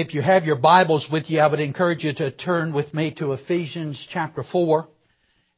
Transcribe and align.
If 0.00 0.14
you 0.14 0.22
have 0.22 0.44
your 0.44 0.54
Bibles 0.54 1.08
with 1.10 1.28
you, 1.28 1.40
I 1.40 1.48
would 1.48 1.58
encourage 1.58 2.04
you 2.04 2.14
to 2.14 2.30
turn 2.30 2.72
with 2.72 2.94
me 2.94 3.12
to 3.14 3.32
Ephesians 3.32 4.06
chapter 4.08 4.44
4. 4.44 4.86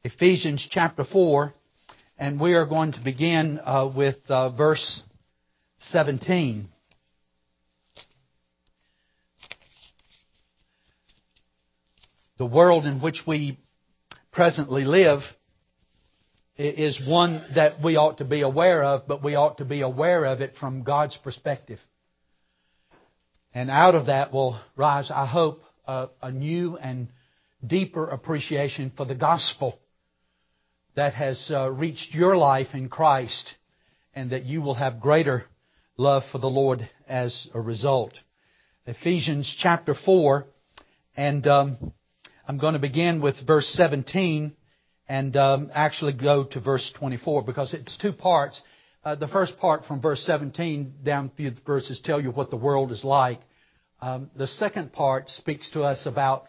Ephesians 0.03 0.67
chapter 0.67 1.03
4. 1.03 1.53
And 2.17 2.41
we 2.41 2.55
are 2.55 2.65
going 2.65 2.93
to 2.93 2.99
begin 3.03 3.59
uh, 3.63 3.91
with 3.95 4.15
uh, 4.29 4.49
verse 4.49 5.03
17. 5.77 6.69
The 12.39 12.45
world 12.47 12.87
in 12.87 12.99
which 12.99 13.21
we 13.27 13.59
presently 14.31 14.85
live 14.85 15.19
is 16.57 16.99
one 17.07 17.43
that 17.53 17.83
we 17.83 17.95
ought 17.95 18.17
to 18.17 18.25
be 18.25 18.41
aware 18.41 18.83
of, 18.83 19.07
but 19.07 19.23
we 19.23 19.35
ought 19.35 19.59
to 19.59 19.65
be 19.65 19.81
aware 19.81 20.25
of 20.25 20.41
it 20.41 20.55
from 20.59 20.81
God's 20.81 21.15
perspective. 21.17 21.77
And 23.53 23.69
out 23.69 23.95
of 23.95 24.05
that 24.05 24.31
will 24.31 24.59
rise, 24.75 25.11
I 25.11 25.25
hope, 25.25 25.61
a, 25.85 26.09
a 26.21 26.31
new 26.31 26.77
and 26.77 27.09
deeper 27.65 28.07
appreciation 28.07 28.91
for 28.95 29.05
the 29.05 29.15
gospel 29.15 29.79
that 30.95 31.13
has 31.13 31.51
uh, 31.53 31.69
reached 31.71 32.13
your 32.13 32.35
life 32.35 32.73
in 32.73 32.89
Christ 32.89 33.55
and 34.13 34.31
that 34.31 34.45
you 34.45 34.61
will 34.61 34.73
have 34.73 34.99
greater 34.99 35.45
love 35.97 36.23
for 36.31 36.37
the 36.37 36.49
Lord 36.49 36.89
as 37.07 37.47
a 37.53 37.61
result. 37.61 38.13
Ephesians 38.85 39.55
chapter 39.59 39.93
4, 39.93 40.45
and 41.15 41.45
um, 41.47 41.93
I'm 42.47 42.57
going 42.57 42.73
to 42.73 42.79
begin 42.79 43.21
with 43.21 43.35
verse 43.45 43.67
17 43.67 44.55
and 45.07 45.35
um, 45.35 45.71
actually 45.73 46.13
go 46.13 46.45
to 46.45 46.59
verse 46.59 46.91
24 46.97 47.43
because 47.43 47.73
it's 47.73 47.97
two 47.97 48.13
parts. 48.13 48.61
Uh, 49.03 49.15
the 49.15 49.27
first 49.27 49.57
part 49.57 49.85
from 49.85 49.99
verse 49.99 50.23
17 50.25 50.93
down 51.03 51.31
a 51.39 51.41
the 51.49 51.55
verses 51.65 51.99
tell 52.03 52.21
you 52.21 52.29
what 52.29 52.51
the 52.51 52.55
world 52.57 52.91
is 52.91 53.03
like. 53.03 53.39
Um, 53.99 54.29
the 54.35 54.47
second 54.47 54.93
part 54.93 55.29
speaks 55.29 55.71
to 55.71 55.81
us 55.81 56.05
about 56.05 56.45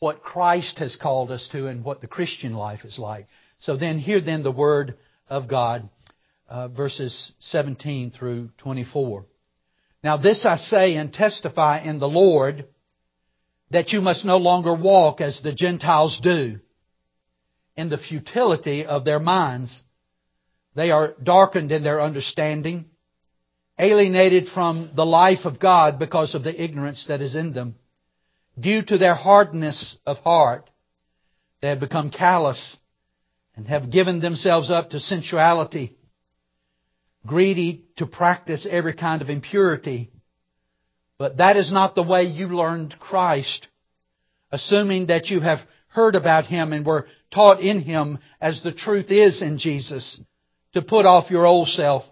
what 0.00 0.22
Christ 0.22 0.80
has 0.80 0.96
called 0.96 1.30
us 1.30 1.48
to 1.52 1.66
and 1.66 1.82
what 1.82 2.02
the 2.02 2.06
Christian 2.06 2.52
life 2.52 2.84
is 2.84 2.98
like. 2.98 3.26
So 3.56 3.78
then, 3.78 3.98
hear 3.98 4.20
then 4.20 4.42
the 4.42 4.52
word 4.52 4.98
of 5.30 5.48
God, 5.48 5.88
uh, 6.46 6.68
verses 6.68 7.32
17 7.38 8.10
through 8.10 8.50
24. 8.58 9.24
Now 10.02 10.18
this 10.18 10.44
I 10.44 10.56
say 10.56 10.96
and 10.96 11.10
testify 11.10 11.80
in 11.84 12.00
the 12.00 12.08
Lord 12.08 12.66
that 13.70 13.92
you 13.92 14.02
must 14.02 14.26
no 14.26 14.36
longer 14.36 14.74
walk 14.74 15.22
as 15.22 15.40
the 15.40 15.54
Gentiles 15.54 16.20
do 16.22 16.60
in 17.76 17.88
the 17.88 17.96
futility 17.96 18.84
of 18.84 19.06
their 19.06 19.18
minds. 19.18 19.80
They 20.74 20.90
are 20.90 21.14
darkened 21.22 21.70
in 21.72 21.82
their 21.82 22.00
understanding, 22.00 22.86
alienated 23.78 24.48
from 24.48 24.90
the 24.94 25.06
life 25.06 25.44
of 25.44 25.60
God 25.60 25.98
because 25.98 26.34
of 26.34 26.42
the 26.42 26.62
ignorance 26.62 27.06
that 27.08 27.20
is 27.20 27.34
in 27.34 27.52
them. 27.52 27.76
Due 28.58 28.82
to 28.82 28.98
their 28.98 29.14
hardness 29.14 29.96
of 30.06 30.18
heart, 30.18 30.70
they 31.60 31.68
have 31.68 31.80
become 31.80 32.10
callous 32.10 32.76
and 33.56 33.66
have 33.68 33.90
given 33.90 34.20
themselves 34.20 34.70
up 34.70 34.90
to 34.90 35.00
sensuality, 35.00 35.96
greedy 37.26 37.84
to 37.96 38.06
practice 38.06 38.66
every 38.68 38.94
kind 38.94 39.22
of 39.22 39.30
impurity. 39.30 40.10
But 41.18 41.38
that 41.38 41.56
is 41.56 41.72
not 41.72 41.94
the 41.94 42.02
way 42.02 42.24
you 42.24 42.48
learned 42.48 42.96
Christ, 42.98 43.68
assuming 44.50 45.06
that 45.06 45.28
you 45.30 45.40
have 45.40 45.60
heard 45.88 46.16
about 46.16 46.46
Him 46.46 46.72
and 46.72 46.84
were 46.84 47.06
taught 47.32 47.60
in 47.60 47.80
Him 47.80 48.18
as 48.40 48.62
the 48.62 48.72
truth 48.72 49.10
is 49.10 49.40
in 49.40 49.58
Jesus, 49.58 50.20
to 50.74 50.82
put 50.82 51.06
off 51.06 51.30
your 51.30 51.46
old 51.46 51.68
self, 51.68 52.04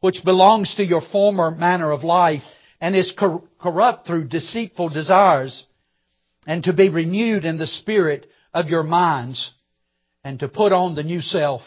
which 0.00 0.24
belongs 0.24 0.74
to 0.74 0.84
your 0.84 1.00
former 1.00 1.50
manner 1.50 1.90
of 1.90 2.04
life 2.04 2.42
and 2.80 2.94
is 2.94 3.12
cor- 3.18 3.42
corrupt 3.60 4.06
through 4.06 4.28
deceitful 4.28 4.90
desires, 4.90 5.66
and 6.46 6.62
to 6.64 6.72
be 6.72 6.88
renewed 6.88 7.44
in 7.44 7.58
the 7.58 7.66
spirit 7.66 8.26
of 8.54 8.68
your 8.68 8.82
minds, 8.82 9.52
and 10.22 10.38
to 10.40 10.48
put 10.48 10.72
on 10.72 10.94
the 10.94 11.02
new 11.02 11.20
self, 11.20 11.62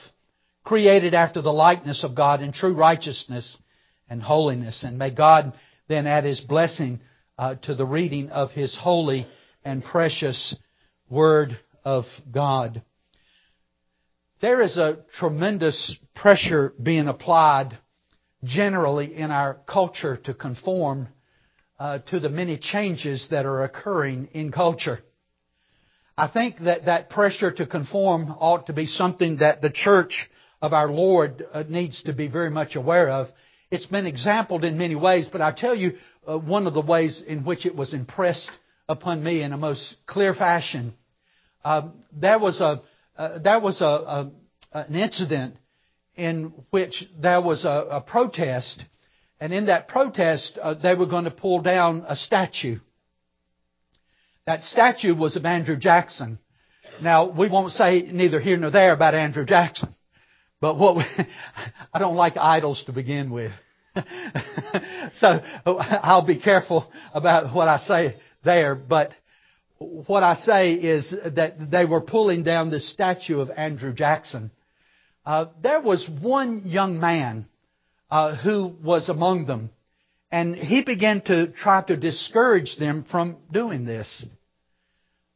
created 0.64 1.14
after 1.14 1.42
the 1.42 1.54
likeness 1.54 2.04
of 2.04 2.16
God 2.16 2.42
in 2.42 2.52
true 2.54 2.74
righteousness 2.74 3.58
and 4.10 4.22
holiness. 4.22 4.84
And 4.84 4.98
may 4.98 5.14
God 5.14 5.54
then 5.88 6.08
add 6.08 6.24
His 6.24 6.40
blessing 6.40 7.02
uh, 7.38 7.56
to 7.64 7.76
the 7.76 7.86
reading 7.86 8.30
of 8.30 8.52
His 8.52 8.78
holy 8.80 9.28
and 9.66 9.84
precious 9.84 10.56
Word 11.10 11.58
of 11.84 12.06
God. 12.32 12.82
There 14.42 14.62
is 14.62 14.76
a 14.76 14.98
tremendous 15.20 15.96
pressure 16.16 16.74
being 16.82 17.08
applied 17.08 17.78
generally 18.44 19.16
in 19.16 19.30
our 19.30 19.60
culture 19.68 20.18
to 20.24 20.34
conform 20.34 21.10
uh, 21.78 22.00
to 22.10 22.20
the 22.20 22.30
many 22.30 22.58
changes 22.58 23.28
that 23.30 23.46
are 23.46 23.64
occurring 23.64 24.30
in 24.34 24.52
culture. 24.52 25.00
I 26.18 26.28
think 26.28 26.58
that 26.62 26.86
that 26.86 27.12
pressure 27.12 27.52
to 27.52 27.68
conform 27.68 28.34
ought 28.40 28.66
to 28.66 28.74
be 28.74 28.88
something 28.88 29.38
that 29.38 29.62
the 29.62 29.70
church 29.70 30.28
of 30.60 30.74
our 30.74 30.90
Lord 30.90 31.46
uh, 31.54 31.64
needs 31.70 32.02
to 32.04 32.14
be 32.14 32.28
very 32.28 32.50
much 32.50 32.76
aware 32.76 33.12
of. 33.12 33.28
It's 33.70 33.86
been 33.86 34.08
exampled 34.08 34.66
in 34.66 34.76
many 34.76 34.96
ways, 34.96 35.30
but 35.32 35.42
I 35.42 35.52
tell 35.52 35.76
you 35.76 35.98
uh, 36.28 36.40
one 36.40 36.66
of 36.66 36.74
the 36.74 36.82
ways 36.82 37.22
in 37.26 37.46
which 37.46 37.68
it 37.68 37.76
was 37.76 37.94
impressed 37.94 38.50
upon 38.90 39.24
me 39.24 39.44
in 39.44 39.54
a 39.54 39.58
most 39.58 39.98
clear 40.08 40.34
fashion 40.34 40.96
um, 41.64 41.94
there 42.12 42.40
was 42.40 42.60
a 42.60 42.82
uh, 43.18 43.40
there 43.40 43.60
was 43.60 43.82
a, 43.82 43.86
a, 43.86 44.32
an 44.74 44.96
incident 44.96 45.56
in 46.16 46.54
which 46.70 47.06
there 47.20 47.42
was 47.42 47.66
a, 47.66 47.88
a 47.92 48.02
protest, 48.02 48.86
and 49.40 49.54
in 49.54 49.68
that 49.68 49.88
protest 49.88 50.58
uh, 50.62 50.74
they 50.74 50.96
were 50.96 51.06
going 51.06 51.26
to 51.26 51.32
pull 51.32 51.62
down 51.62 52.04
a 52.08 52.16
statue. 52.16 52.78
That 54.46 54.64
statue 54.64 55.16
was 55.16 55.36
of 55.36 55.46
Andrew 55.46 55.78
Jackson. 55.78 56.40
Now 57.02 57.30
we 57.30 57.50
won't 57.50 57.74
say 57.74 58.02
neither 58.12 58.40
here 58.40 58.58
nor 58.58 58.72
there 58.72 58.94
about 58.94 59.16
Andrew 59.16 59.46
Jackson, 59.46 59.96
but 60.60 60.78
what 60.78 60.96
we, 60.98 61.04
I 61.94 62.00
don't 62.00 62.16
like 62.16 62.38
idols 62.38 62.84
to 62.86 62.94
begin 62.94 63.32
with. 63.32 63.52
so 65.16 65.40
I'll 65.66 66.26
be 66.26 66.40
careful 66.40 66.92
about 67.14 67.54
what 67.54 67.68
I 67.68 67.78
say 67.80 68.16
there, 68.44 68.76
but 68.76 69.12
what 69.82 70.22
I 70.22 70.36
say 70.36 70.74
is 70.74 71.14
that 71.36 71.72
they 71.72 71.86
were 71.86 72.02
pulling 72.02 72.44
down 72.44 72.70
this 72.70 72.92
statue 72.92 73.40
of 73.40 73.50
Andrew 73.50 73.94
Jackson. 73.94 74.52
Uh, 75.26 75.48
there 75.62 75.82
was 75.82 76.08
one 76.22 76.64
young 76.66 77.00
man 77.00 77.48
uh, 78.10 78.36
who 78.36 78.76
was 78.84 79.10
among 79.10 79.48
them, 79.48 79.72
and 80.32 80.56
he 80.56 80.84
began 80.84 81.22
to 81.22 81.48
try 81.48 81.82
to 81.84 81.98
discourage 81.98 82.78
them 82.78 83.06
from 83.10 83.38
doing 83.52 83.86
this. 83.86 84.26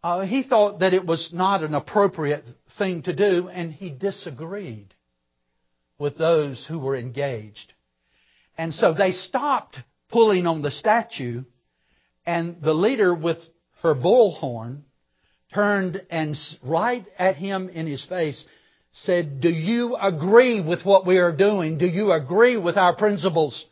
Uh, 0.04 0.22
he 0.22 0.44
thought 0.44 0.80
that 0.82 0.94
it 0.94 1.06
was 1.06 1.32
not 1.34 1.64
an 1.64 1.74
appropriate 1.74 2.44
thing 2.78 3.02
to 3.04 3.16
do, 3.16 3.50
and 3.50 3.72
he 3.74 3.90
disagreed 3.90 4.94
with 5.98 6.18
those 6.18 6.64
who 6.68 6.78
were 6.78 6.96
engaged. 6.96 7.74
And 8.58 8.74
so 8.74 8.94
they 8.94 9.12
stopped 9.12 9.80
pulling 10.12 10.46
on 10.46 10.62
the 10.62 10.72
statue, 10.72 11.44
and 12.28 12.62
the 12.62 12.74
leader, 12.74 13.16
with 13.16 13.40
her 13.86 13.96
bullhorn, 13.96 14.82
turned 15.54 16.02
and 16.10 16.36
right 16.64 17.06
at 17.18 17.36
him 17.36 17.70
in 17.70 17.88
his 17.88 18.04
face 18.06 18.46
said, 18.92 19.42
Do 19.42 19.50
you 19.50 19.96
agree 19.96 20.62
with 20.62 20.86
what 20.86 21.06
we 21.06 21.18
are 21.18 21.36
doing? 21.36 21.78
Do 21.78 21.86
you 21.86 22.12
agree 22.12 22.58
with 22.58 22.78
our 22.78 22.96
principles? 22.96 23.66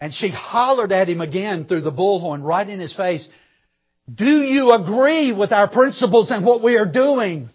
And 0.00 0.12
she 0.12 0.28
hollered 0.28 0.92
at 0.92 1.08
him 1.08 1.20
again 1.20 1.66
through 1.66 1.82
the 1.82 1.92
bullhorn 1.92 2.42
right 2.42 2.68
in 2.68 2.80
his 2.80 2.94
face. 2.94 3.28
Do 4.12 4.24
you 4.24 4.72
agree 4.72 5.32
with 5.32 5.52
our 5.52 5.70
principles 5.70 6.30
and 6.30 6.44
what 6.44 6.62
we 6.62 6.76
are 6.76 6.90
doing? 6.90 7.48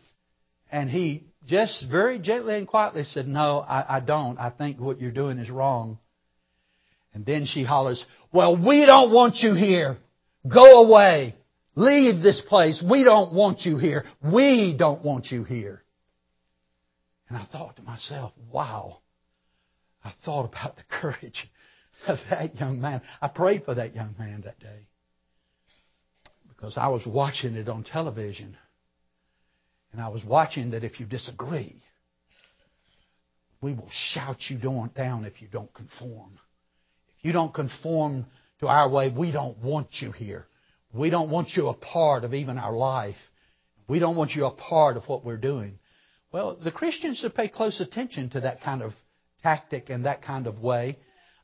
And 0.71 0.89
he 0.89 1.25
just 1.45 1.85
very 1.89 2.19
gently 2.19 2.55
and 2.57 2.67
quietly 2.67 3.03
said, 3.03 3.27
No, 3.27 3.59
I, 3.59 3.97
I 3.97 3.99
don't. 3.99 4.39
I 4.39 4.49
think 4.49 4.79
what 4.79 4.99
you're 5.01 5.11
doing 5.11 5.37
is 5.37 5.49
wrong. 5.49 5.99
And 7.13 7.25
then 7.25 7.45
she 7.45 7.63
hollers, 7.63 8.05
Well, 8.31 8.55
we 8.55 8.85
don't 8.85 9.11
want 9.11 9.37
you 9.37 9.53
here. 9.53 9.97
Go 10.47 10.83
away. 10.83 11.35
Leave 11.79 12.21
this 12.21 12.41
place. 12.41 12.83
We 12.83 13.05
don't 13.05 13.31
want 13.31 13.61
you 13.61 13.77
here. 13.77 14.03
We 14.21 14.75
don't 14.77 15.01
want 15.01 15.27
you 15.31 15.45
here. 15.45 15.81
And 17.29 17.37
I 17.37 17.45
thought 17.53 17.77
to 17.77 17.81
myself, 17.83 18.33
wow. 18.51 18.97
I 20.03 20.11
thought 20.25 20.49
about 20.49 20.75
the 20.75 20.83
courage 21.01 21.49
of 22.05 22.17
that 22.29 22.55
young 22.55 22.81
man. 22.81 23.01
I 23.21 23.29
prayed 23.29 23.63
for 23.63 23.75
that 23.75 23.95
young 23.95 24.13
man 24.19 24.41
that 24.41 24.59
day 24.59 24.87
because 26.49 26.73
I 26.75 26.89
was 26.89 27.05
watching 27.05 27.55
it 27.55 27.69
on 27.69 27.85
television. 27.85 28.57
And 29.93 30.01
I 30.01 30.09
was 30.09 30.25
watching 30.25 30.71
that 30.71 30.83
if 30.83 30.99
you 30.99 31.05
disagree, 31.05 31.81
we 33.61 33.71
will 33.71 33.89
shout 33.89 34.49
you 34.49 34.57
down 34.57 35.23
if 35.23 35.41
you 35.41 35.47
don't 35.49 35.73
conform. 35.73 36.31
If 37.19 37.25
you 37.25 37.31
don't 37.31 37.53
conform 37.53 38.25
to 38.59 38.67
our 38.67 38.91
way, 38.91 39.13
we 39.17 39.31
don't 39.31 39.57
want 39.59 39.87
you 40.01 40.11
here. 40.11 40.45
We 40.93 41.09
don't 41.09 41.29
want 41.29 41.49
you 41.55 41.67
a 41.67 41.73
part 41.73 42.23
of 42.23 42.33
even 42.33 42.57
our 42.57 42.73
life. 42.73 43.17
We 43.87 43.99
don't 43.99 44.15
want 44.15 44.31
you 44.31 44.45
a 44.45 44.51
part 44.51 44.97
of 44.97 45.03
what 45.07 45.23
we're 45.23 45.37
doing. 45.37 45.79
Well, 46.31 46.55
the 46.55 46.71
Christians 46.71 47.19
should 47.19 47.35
pay 47.35 47.47
close 47.47 47.79
attention 47.81 48.29
to 48.31 48.41
that 48.41 48.61
kind 48.61 48.81
of 48.81 48.93
tactic 49.43 49.89
and 49.89 50.05
that 50.05 50.21
kind 50.21 50.47
of 50.47 50.59
way, 50.59 50.97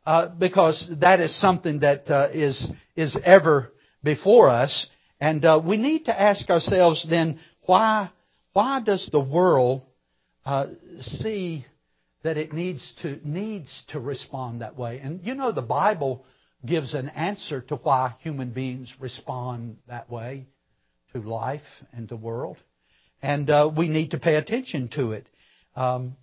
uh, 0.05 0.29
because 0.29 0.91
that 1.01 1.19
is 1.19 1.39
something 1.39 1.79
that 1.79 2.09
uh, 2.09 2.29
is 2.33 2.69
is 2.95 3.17
ever 3.23 3.71
before 4.03 4.49
us. 4.49 4.87
And 5.19 5.43
uh, 5.45 5.61
we 5.65 5.77
need 5.77 6.05
to 6.05 6.21
ask 6.21 6.49
ourselves 6.49 7.05
then, 7.09 7.39
why, 7.65 8.11
why 8.53 8.81
does 8.81 9.09
the 9.11 9.23
world 9.23 9.83
uh, 10.45 10.67
see 10.99 11.65
that 12.23 12.37
it 12.37 12.53
needs 12.53 12.93
to, 13.01 13.19
needs 13.27 13.83
to 13.89 13.99
respond 13.99 14.61
that 14.61 14.77
way? 14.77 14.99
And 14.99 15.21
you 15.23 15.35
know, 15.35 15.51
the 15.51 15.61
Bible 15.61 16.25
gives 16.65 16.93
an 16.93 17.09
answer 17.09 17.61
to 17.61 17.75
why 17.75 18.15
human 18.19 18.51
beings 18.51 18.93
respond 18.99 19.77
that 19.87 20.09
way 20.09 20.45
to 21.13 21.19
life 21.19 21.61
and 21.93 22.07
the 22.09 22.17
world. 22.17 22.57
And 23.21 23.49
uh, 23.49 23.71
we 23.75 23.87
need 23.87 24.11
to 24.11 24.19
pay 24.19 24.35
attention 24.35 24.89
to 24.95 25.11
it. 25.13 25.27
Um, 25.75 26.15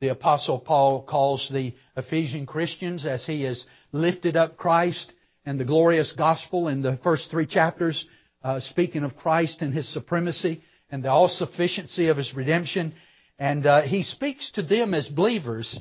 the 0.00 0.08
Apostle 0.08 0.58
Paul 0.58 1.02
calls 1.02 1.50
the 1.52 1.74
Ephesian 1.96 2.46
Christians 2.46 3.06
as 3.06 3.24
he 3.24 3.42
has 3.42 3.64
lifted 3.92 4.36
up 4.36 4.56
Christ 4.56 5.12
and 5.44 5.58
the 5.58 5.64
glorious 5.64 6.12
gospel 6.12 6.68
in 6.68 6.82
the 6.82 6.98
first 7.02 7.30
three 7.30 7.46
chapters, 7.46 8.06
uh, 8.42 8.60
speaking 8.60 9.04
of 9.04 9.16
Christ 9.16 9.62
and 9.62 9.72
his 9.72 9.92
supremacy 9.92 10.62
and 10.90 11.02
the 11.02 11.10
all 11.10 11.28
sufficiency 11.28 12.08
of 12.08 12.16
his 12.16 12.34
redemption. 12.34 12.94
And 13.38 13.66
uh, 13.66 13.82
he 13.82 14.02
speaks 14.02 14.52
to 14.52 14.62
them 14.62 14.94
as 14.94 15.08
believers 15.08 15.80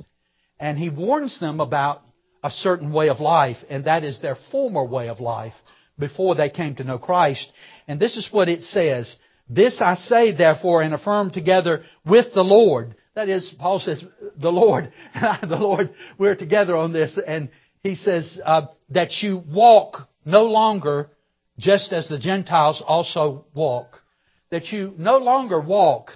and 0.59 0.77
he 0.77 0.89
warns 0.89 1.39
them 1.39 1.59
about 1.59 2.01
a 2.45 2.51
certain 2.51 2.93
way 2.93 3.09
of 3.09 3.19
life, 3.19 3.57
and 3.71 3.85
that 3.85 4.03
is 4.03 4.21
their 4.21 4.37
former 4.51 4.85
way 4.85 5.09
of 5.09 5.19
life 5.19 5.55
before 5.97 6.35
they 6.35 6.49
came 6.51 6.75
to 6.75 6.83
know 6.83 6.99
Christ. 6.99 7.51
And 7.87 7.99
this 7.99 8.17
is 8.17 8.29
what 8.31 8.49
it 8.49 8.61
says. 8.61 9.17
This 9.49 9.81
I 9.81 9.95
say 9.95 10.31
therefore 10.31 10.83
and 10.83 10.93
affirm 10.93 11.31
together 11.31 11.83
with 12.05 12.35
the 12.35 12.43
Lord. 12.43 12.95
That 13.15 13.29
is, 13.29 13.55
Paul 13.57 13.79
says, 13.79 14.05
the 14.37 14.51
Lord, 14.51 14.93
the 15.41 15.57
Lord, 15.57 15.89
we're 16.19 16.35
together 16.35 16.75
on 16.75 16.93
this. 16.93 17.17
And 17.25 17.49
he 17.81 17.95
says, 17.95 18.39
uh, 18.45 18.67
that 18.89 19.23
you 19.23 19.41
walk 19.47 20.07
no 20.23 20.45
longer 20.45 21.09
just 21.57 21.93
as 21.93 22.07
the 22.09 22.19
Gentiles 22.19 22.83
also 22.85 23.45
walk. 23.55 24.01
That 24.51 24.71
you 24.71 24.93
no 24.97 25.17
longer 25.17 25.59
walk 25.61 26.11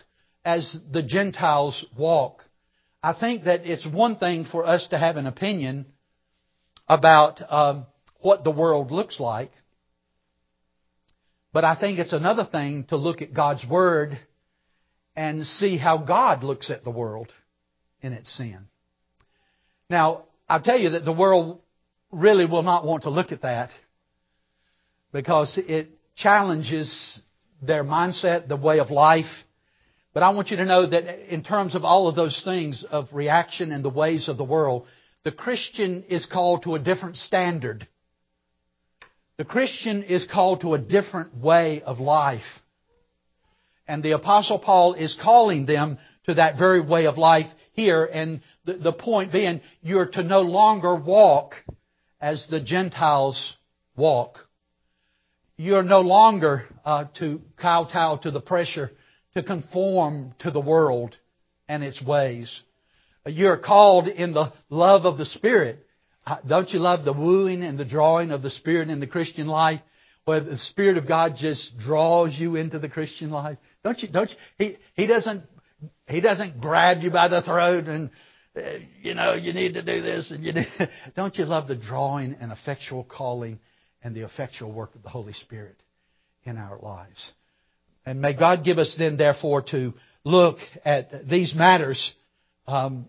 as 0.45 0.77
the 0.91 1.01
Gentiles 1.01 1.85
walk. 1.97 2.43
I 3.01 3.13
think 3.13 3.45
that 3.45 3.65
it's 3.65 3.87
one 3.87 4.17
thing 4.17 4.45
for 4.45 4.63
us 4.63 4.89
to 4.89 4.97
have 4.99 5.17
an 5.17 5.25
opinion 5.25 5.87
about 6.89 7.39
um, 7.51 7.86
what 8.19 8.44
the 8.44 8.51
world 8.51 8.91
looks 8.91 9.19
like. 9.19 9.51
But 11.53 11.63
I 11.63 11.75
think 11.80 12.00
it's 12.00 12.13
another 12.13 12.47
thing 12.51 12.86
to 12.89 12.97
look 12.97 13.21
at 13.21 13.33
God's 13.33 13.65
Word 13.65 14.19
and 15.15 15.45
see 15.45 15.77
how 15.77 15.97
God 15.97 16.44
looks 16.44 16.69
at 16.69 16.83
the 16.83 16.91
world 16.91 17.31
in 18.01 18.13
its 18.13 18.36
sin. 18.36 18.68
Now, 19.89 20.24
I'll 20.47 20.62
tell 20.62 20.80
you 20.80 20.91
that 20.91 21.06
the 21.06 21.13
world 21.13 21.62
really 22.12 22.45
will 22.45 22.63
not 22.63 22.86
want 22.86 23.03
to 23.03 23.09
look 23.09 23.31
at 23.31 23.44
that 23.44 23.69
because 25.12 25.57
it 25.57 25.89
challenges 26.15 27.19
their 27.62 27.83
mindset, 27.83 28.47
the 28.47 28.57
way 28.57 28.80
of 28.80 28.89
life. 28.89 29.25
But 30.13 30.24
I 30.24 30.30
want 30.31 30.50
you 30.50 30.57
to 30.57 30.65
know 30.65 30.88
that 30.88 31.33
in 31.33 31.44
terms 31.44 31.75
of 31.75 31.83
all 31.83 32.07
of 32.07 32.15
those 32.15 32.41
things 32.44 32.86
of 32.89 33.09
reaction 33.12 33.71
and 33.71 33.83
the 33.83 33.89
ways 33.89 34.27
of 34.27 34.38
the 34.38 34.44
world, 34.44 34.86
the 35.24 35.31
Christian 35.31 36.04
is 36.10 36.25
called 36.25 36.63
to 36.63 36.75
a 36.75 36.80
different 36.80 37.18
standard. 37.18 37.88
The 39.38 39.45
Christian 39.45 40.04
is 40.04 40.27
called 40.27 40.62
to 40.62 40.74
a 40.74 40.80
different 40.80 41.36
way 41.36 41.81
of 41.81 42.00
life. 42.00 42.44
And 43.88 44.04
the 44.04 44.12
Apostle 44.12 44.60
Paul 44.60 44.94
is 44.94 45.18
calling 45.21 45.66
them 45.66 45.98
to 46.25 46.36
that 46.36 46.57
very 46.57 46.81
way 46.81 47.07
of 47.07 47.18
life 47.18 47.48
here. 47.74 48.06
And 48.06 48.42
the, 48.66 48.74
the 48.74 48.94
point 48.94 49.31
being, 49.31 49.62
you're 49.81 50.06
to 50.07 50.24
no 50.24 50.42
longer 50.42 50.95
walk 50.95 51.56
as 52.22 52.48
the 52.50 52.60
Gentiles 52.60 53.57
walk. 53.95 54.38
You're 55.57 55.83
no 55.83 56.01
longer 56.01 56.63
uh, 56.86 57.06
to 57.19 57.42
kowtow 57.57 58.18
to 58.18 58.31
the 58.31 58.42
pressure 58.42 58.92
to 59.33 59.44
conform 59.44 60.33
to 60.39 60.51
the 60.51 60.62
world 60.62 61.18
and 61.68 61.83
its 61.83 62.01
ways. 62.01 62.62
You're 63.25 63.57
called 63.57 64.07
in 64.07 64.33
the 64.33 64.54
love 64.69 65.06
of 65.06 65.18
the 65.18 65.25
Spirit. 65.25 65.86
Uh, 66.25 66.38
don't 66.48 66.69
you 66.69 66.80
love 66.80 67.06
the 67.06 67.13
wooing 67.13 67.63
and 67.63 67.77
the 67.77 67.86
drawing 67.86 68.31
of 68.31 68.42
the 68.42 68.51
Spirit 68.51 68.89
in 68.89 69.00
the 69.00 69.07
Christian 69.07 69.48
life? 69.48 69.81
Where 70.25 70.39
the 70.39 70.57
Spirit 70.57 70.98
of 70.98 71.07
God 71.07 71.36
just 71.38 71.77
draws 71.80 72.38
you 72.38 72.56
into 72.56 72.77
the 72.77 72.89
Christian 72.89 73.31
life. 73.31 73.57
Don't 73.83 74.00
you, 74.00 74.10
don't 74.10 74.30
you, 74.30 74.36
he, 74.57 74.77
he 74.94 75.07
doesn't, 75.07 75.44
he 76.07 76.21
doesn't 76.21 76.62
grab 76.62 77.01
you 77.01 77.12
by 77.12 77.30
the 77.30 77.42
throat 77.42 77.86
and, 77.86 78.12
uh, 78.56 78.62
you 79.01 79.13
know, 79.16 79.33
you 79.33 79.54
need 79.54 79.74
to 79.74 79.81
do 79.81 80.01
this 80.01 80.30
and 80.31 80.44
you 80.44 80.54
do, 80.54 80.62
don't 81.15 81.36
you 81.38 81.45
love 81.45 81.68
the 81.68 81.75
drawing 81.75 82.36
and 82.39 82.51
effectual 82.51 83.04
calling 83.04 83.60
and 84.04 84.15
the 84.15 84.24
effectual 84.24 84.72
work 84.72 84.94
of 84.95 85.04
the 85.04 85.10
Holy 85.10 85.33
Spirit 85.33 85.77
in 86.44 86.57
our 86.57 86.77
lives? 86.80 87.31
And 88.06 88.22
may 88.22 88.36
God 88.38 88.63
give 88.63 88.77
us 88.77 88.95
then, 88.98 89.18
therefore, 89.18 89.63
to 89.69 89.94
look 90.24 90.57
at 90.86 91.27
these 91.27 91.54
matters 91.56 92.13
um, 92.69 93.06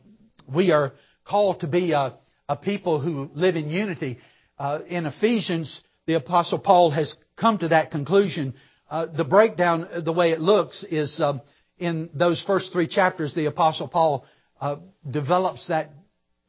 we 0.52 0.72
are 0.72 0.92
called 1.24 1.60
to 1.60 1.66
be 1.66 1.92
a, 1.92 2.14
a 2.48 2.56
people 2.56 3.00
who 3.00 3.30
live 3.34 3.56
in 3.56 3.68
unity. 3.68 4.18
Uh, 4.58 4.80
in 4.88 5.06
Ephesians, 5.06 5.80
the 6.06 6.14
Apostle 6.14 6.58
Paul 6.58 6.90
has 6.90 7.16
come 7.36 7.58
to 7.58 7.68
that 7.68 7.90
conclusion. 7.90 8.54
Uh, 8.90 9.06
the 9.06 9.24
breakdown, 9.24 9.86
the 10.04 10.12
way 10.12 10.30
it 10.30 10.40
looks, 10.40 10.84
is 10.84 11.20
um, 11.20 11.40
in 11.78 12.10
those 12.14 12.42
first 12.42 12.72
three 12.72 12.88
chapters, 12.88 13.34
the 13.34 13.46
Apostle 13.46 13.88
Paul 13.88 14.24
uh, 14.60 14.76
develops 15.08 15.68
that 15.68 15.90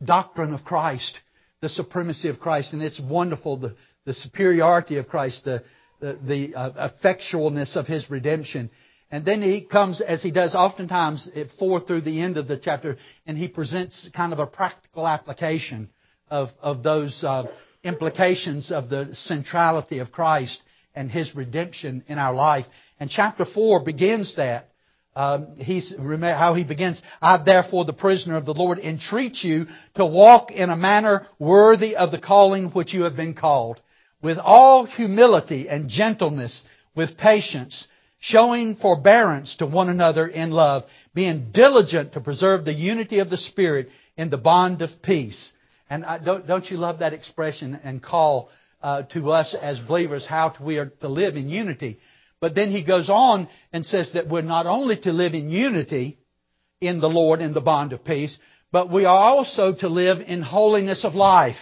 doctrine 0.03 0.53
of 0.53 0.63
Christ, 0.63 1.19
the 1.61 1.69
supremacy 1.69 2.29
of 2.29 2.39
Christ, 2.39 2.73
and 2.73 2.81
it's 2.81 2.99
wonderful, 2.99 3.57
the, 3.57 3.75
the 4.05 4.13
superiority 4.13 4.97
of 4.97 5.07
Christ, 5.07 5.45
the, 5.45 5.63
the, 5.99 6.17
the 6.25 6.55
uh, 6.55 6.89
effectualness 6.89 7.75
of 7.75 7.87
His 7.87 8.09
redemption. 8.09 8.71
And 9.11 9.25
then 9.25 9.41
he 9.41 9.61
comes, 9.61 9.99
as 9.99 10.23
he 10.23 10.31
does 10.31 10.55
oftentimes, 10.55 11.29
at 11.35 11.51
four 11.59 11.81
through 11.81 12.01
the 12.01 12.21
end 12.21 12.37
of 12.37 12.47
the 12.47 12.57
chapter, 12.57 12.97
and 13.27 13.37
he 13.37 13.49
presents 13.49 14.09
kind 14.15 14.31
of 14.31 14.39
a 14.39 14.47
practical 14.47 15.05
application 15.05 15.89
of, 16.29 16.49
of 16.61 16.81
those 16.81 17.21
uh, 17.23 17.43
implications 17.83 18.71
of 18.71 18.89
the 18.89 19.13
centrality 19.13 19.99
of 19.99 20.13
Christ 20.13 20.61
and 20.95 21.11
his 21.11 21.35
redemption 21.35 22.05
in 22.07 22.17
our 22.17 22.33
life. 22.33 22.65
And 23.01 23.09
chapter 23.09 23.43
four 23.45 23.83
begins 23.83 24.35
that. 24.37 24.67
Um, 25.13 25.57
he's 25.57 25.93
how 25.97 26.53
he 26.53 26.63
begins. 26.63 27.01
I 27.21 27.43
therefore, 27.43 27.83
the 27.83 27.91
prisoner 27.91 28.37
of 28.37 28.45
the 28.45 28.53
Lord, 28.53 28.79
entreat 28.79 29.43
you 29.43 29.65
to 29.95 30.05
walk 30.05 30.51
in 30.51 30.69
a 30.69 30.77
manner 30.77 31.27
worthy 31.37 31.97
of 31.97 32.11
the 32.11 32.21
calling 32.21 32.69
which 32.69 32.93
you 32.93 33.03
have 33.03 33.17
been 33.17 33.33
called, 33.33 33.81
with 34.23 34.37
all 34.37 34.85
humility 34.85 35.67
and 35.67 35.89
gentleness, 35.89 36.63
with 36.95 37.17
patience 37.17 37.89
showing 38.21 38.75
forbearance 38.75 39.55
to 39.57 39.65
one 39.65 39.89
another 39.89 40.27
in 40.27 40.51
love, 40.51 40.83
being 41.13 41.51
diligent 41.51 42.13
to 42.13 42.21
preserve 42.21 42.63
the 42.63 42.73
unity 42.73 43.17
of 43.17 43.31
the 43.31 43.37
Spirit 43.37 43.89
in 44.15 44.29
the 44.29 44.37
bond 44.37 44.81
of 44.83 44.89
peace. 45.01 45.51
And 45.89 46.05
I, 46.05 46.19
don't, 46.19 46.47
don't 46.47 46.69
you 46.69 46.77
love 46.77 46.99
that 46.99 47.13
expression 47.13 47.79
and 47.83 48.01
call 48.01 48.49
uh, 48.81 49.03
to 49.13 49.31
us 49.31 49.55
as 49.59 49.79
believers 49.79 50.25
how 50.25 50.55
we 50.61 50.77
are 50.77 50.85
to 51.01 51.09
live 51.09 51.35
in 51.35 51.49
unity? 51.49 51.99
But 52.39 52.53
then 52.53 52.69
he 52.69 52.85
goes 52.85 53.09
on 53.09 53.49
and 53.73 53.83
says 53.83 54.11
that 54.13 54.29
we're 54.29 54.43
not 54.43 54.67
only 54.67 54.97
to 55.01 55.11
live 55.11 55.33
in 55.33 55.49
unity 55.49 56.19
in 56.79 56.99
the 56.99 57.09
Lord 57.09 57.41
in 57.41 57.53
the 57.53 57.59
bond 57.59 57.91
of 57.91 58.05
peace, 58.05 58.37
but 58.71 58.91
we 58.91 59.05
are 59.05 59.17
also 59.17 59.73
to 59.73 59.87
live 59.87 60.19
in 60.21 60.43
holiness 60.43 61.03
of 61.03 61.15
life. 61.15 61.57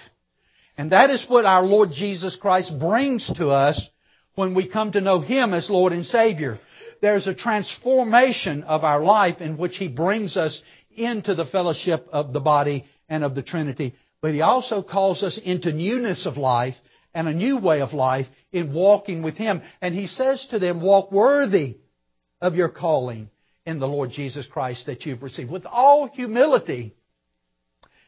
And 0.77 0.91
that 0.91 1.09
is 1.09 1.25
what 1.29 1.45
our 1.45 1.63
Lord 1.63 1.91
Jesus 1.91 2.35
Christ 2.35 2.77
brings 2.77 3.33
to 3.37 3.49
us 3.49 3.89
when 4.39 4.55
we 4.55 4.69
come 4.69 4.93
to 4.93 5.01
know 5.01 5.19
Him 5.19 5.53
as 5.53 5.69
Lord 5.69 5.91
and 5.91 6.05
Savior. 6.05 6.59
There's 7.01 7.27
a 7.27 7.35
transformation 7.35 8.63
of 8.63 8.85
our 8.85 9.01
life 9.03 9.41
in 9.41 9.57
which 9.57 9.75
He 9.75 9.89
brings 9.89 10.37
us 10.37 10.61
into 10.95 11.35
the 11.35 11.45
fellowship 11.45 12.07
of 12.13 12.31
the 12.31 12.39
body 12.39 12.85
and 13.09 13.25
of 13.25 13.35
the 13.35 13.43
Trinity. 13.43 13.95
But 14.21 14.33
He 14.33 14.39
also 14.39 14.81
calls 14.81 15.23
us 15.23 15.37
into 15.43 15.73
newness 15.73 16.25
of 16.25 16.37
life 16.37 16.75
and 17.13 17.27
a 17.27 17.33
new 17.33 17.59
way 17.59 17.81
of 17.81 17.91
life 17.91 18.27
in 18.53 18.73
walking 18.73 19.23
with 19.23 19.35
Him. 19.35 19.61
And 19.81 19.93
He 19.93 20.07
says 20.07 20.47
to 20.51 20.59
them, 20.59 20.79
walk 20.79 21.11
worthy 21.11 21.75
of 22.39 22.55
your 22.55 22.69
calling 22.69 23.29
in 23.65 23.79
the 23.79 23.89
Lord 23.89 24.11
Jesus 24.11 24.47
Christ 24.47 24.85
that 24.85 25.05
you've 25.05 25.21
received 25.21 25.51
with 25.51 25.65
all 25.65 26.07
humility. 26.07 26.95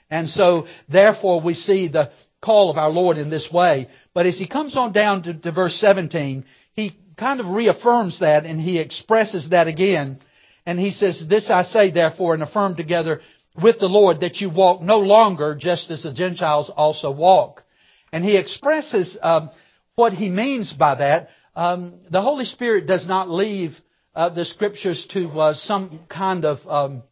And 0.10 0.30
so, 0.30 0.66
therefore, 0.88 1.42
we 1.42 1.56
see 1.56 1.90
the, 1.90 2.10
call 2.42 2.70
of 2.70 2.78
our 2.78 2.90
Lord 2.90 3.18
in 3.18 3.30
this 3.30 3.50
way. 3.52 3.88
But 4.14 4.26
as 4.26 4.38
he 4.38 4.48
comes 4.48 4.76
on 4.76 4.94
down 4.94 5.24
to, 5.24 5.34
to 5.34 5.52
verse 5.52 5.76
17, 5.76 6.44
he 6.74 6.98
kind 7.18 7.40
of 7.40 7.48
reaffirms 7.48 8.20
that 8.20 8.46
and 8.46 8.60
he 8.60 8.80
expresses 8.80 9.50
that 9.52 9.68
again. 9.68 10.20
And 10.66 10.80
he 10.80 10.92
says, 10.92 11.24
This 11.28 11.50
I 11.50 11.64
say 11.64 11.92
therefore 11.92 12.34
and 12.34 12.44
affirm 12.44 12.76
together 12.76 13.22
with 13.62 13.80
the 13.80 13.88
Lord 13.88 14.22
that 14.22 14.38
you 14.38 14.50
walk 14.50 14.82
no 14.82 15.00
longer 15.00 15.56
just 15.56 15.92
as 15.92 16.04
the 16.04 16.14
Gentiles 16.14 16.72
also 16.76 17.12
walk. 17.12 17.64
And 18.12 18.24
he 18.24 18.38
expresses 18.38 19.18
um, 19.22 19.50
what 19.96 20.14
he 20.14 20.30
means 20.30 20.74
by 20.74 20.96
that. 20.96 21.30
Um, 21.56 22.00
the 22.10 22.22
Holy 22.22 22.46
Spirit 22.46 22.88
does 22.88 23.08
not 23.08 23.30
leave 23.30 23.72
uh, 24.16 24.30
the 24.30 24.46
Scriptures 24.46 25.08
to 25.12 25.28
uh, 25.28 25.54
some 25.54 26.02
kind 26.10 26.46
of 26.46 26.60
um, 26.68 27.04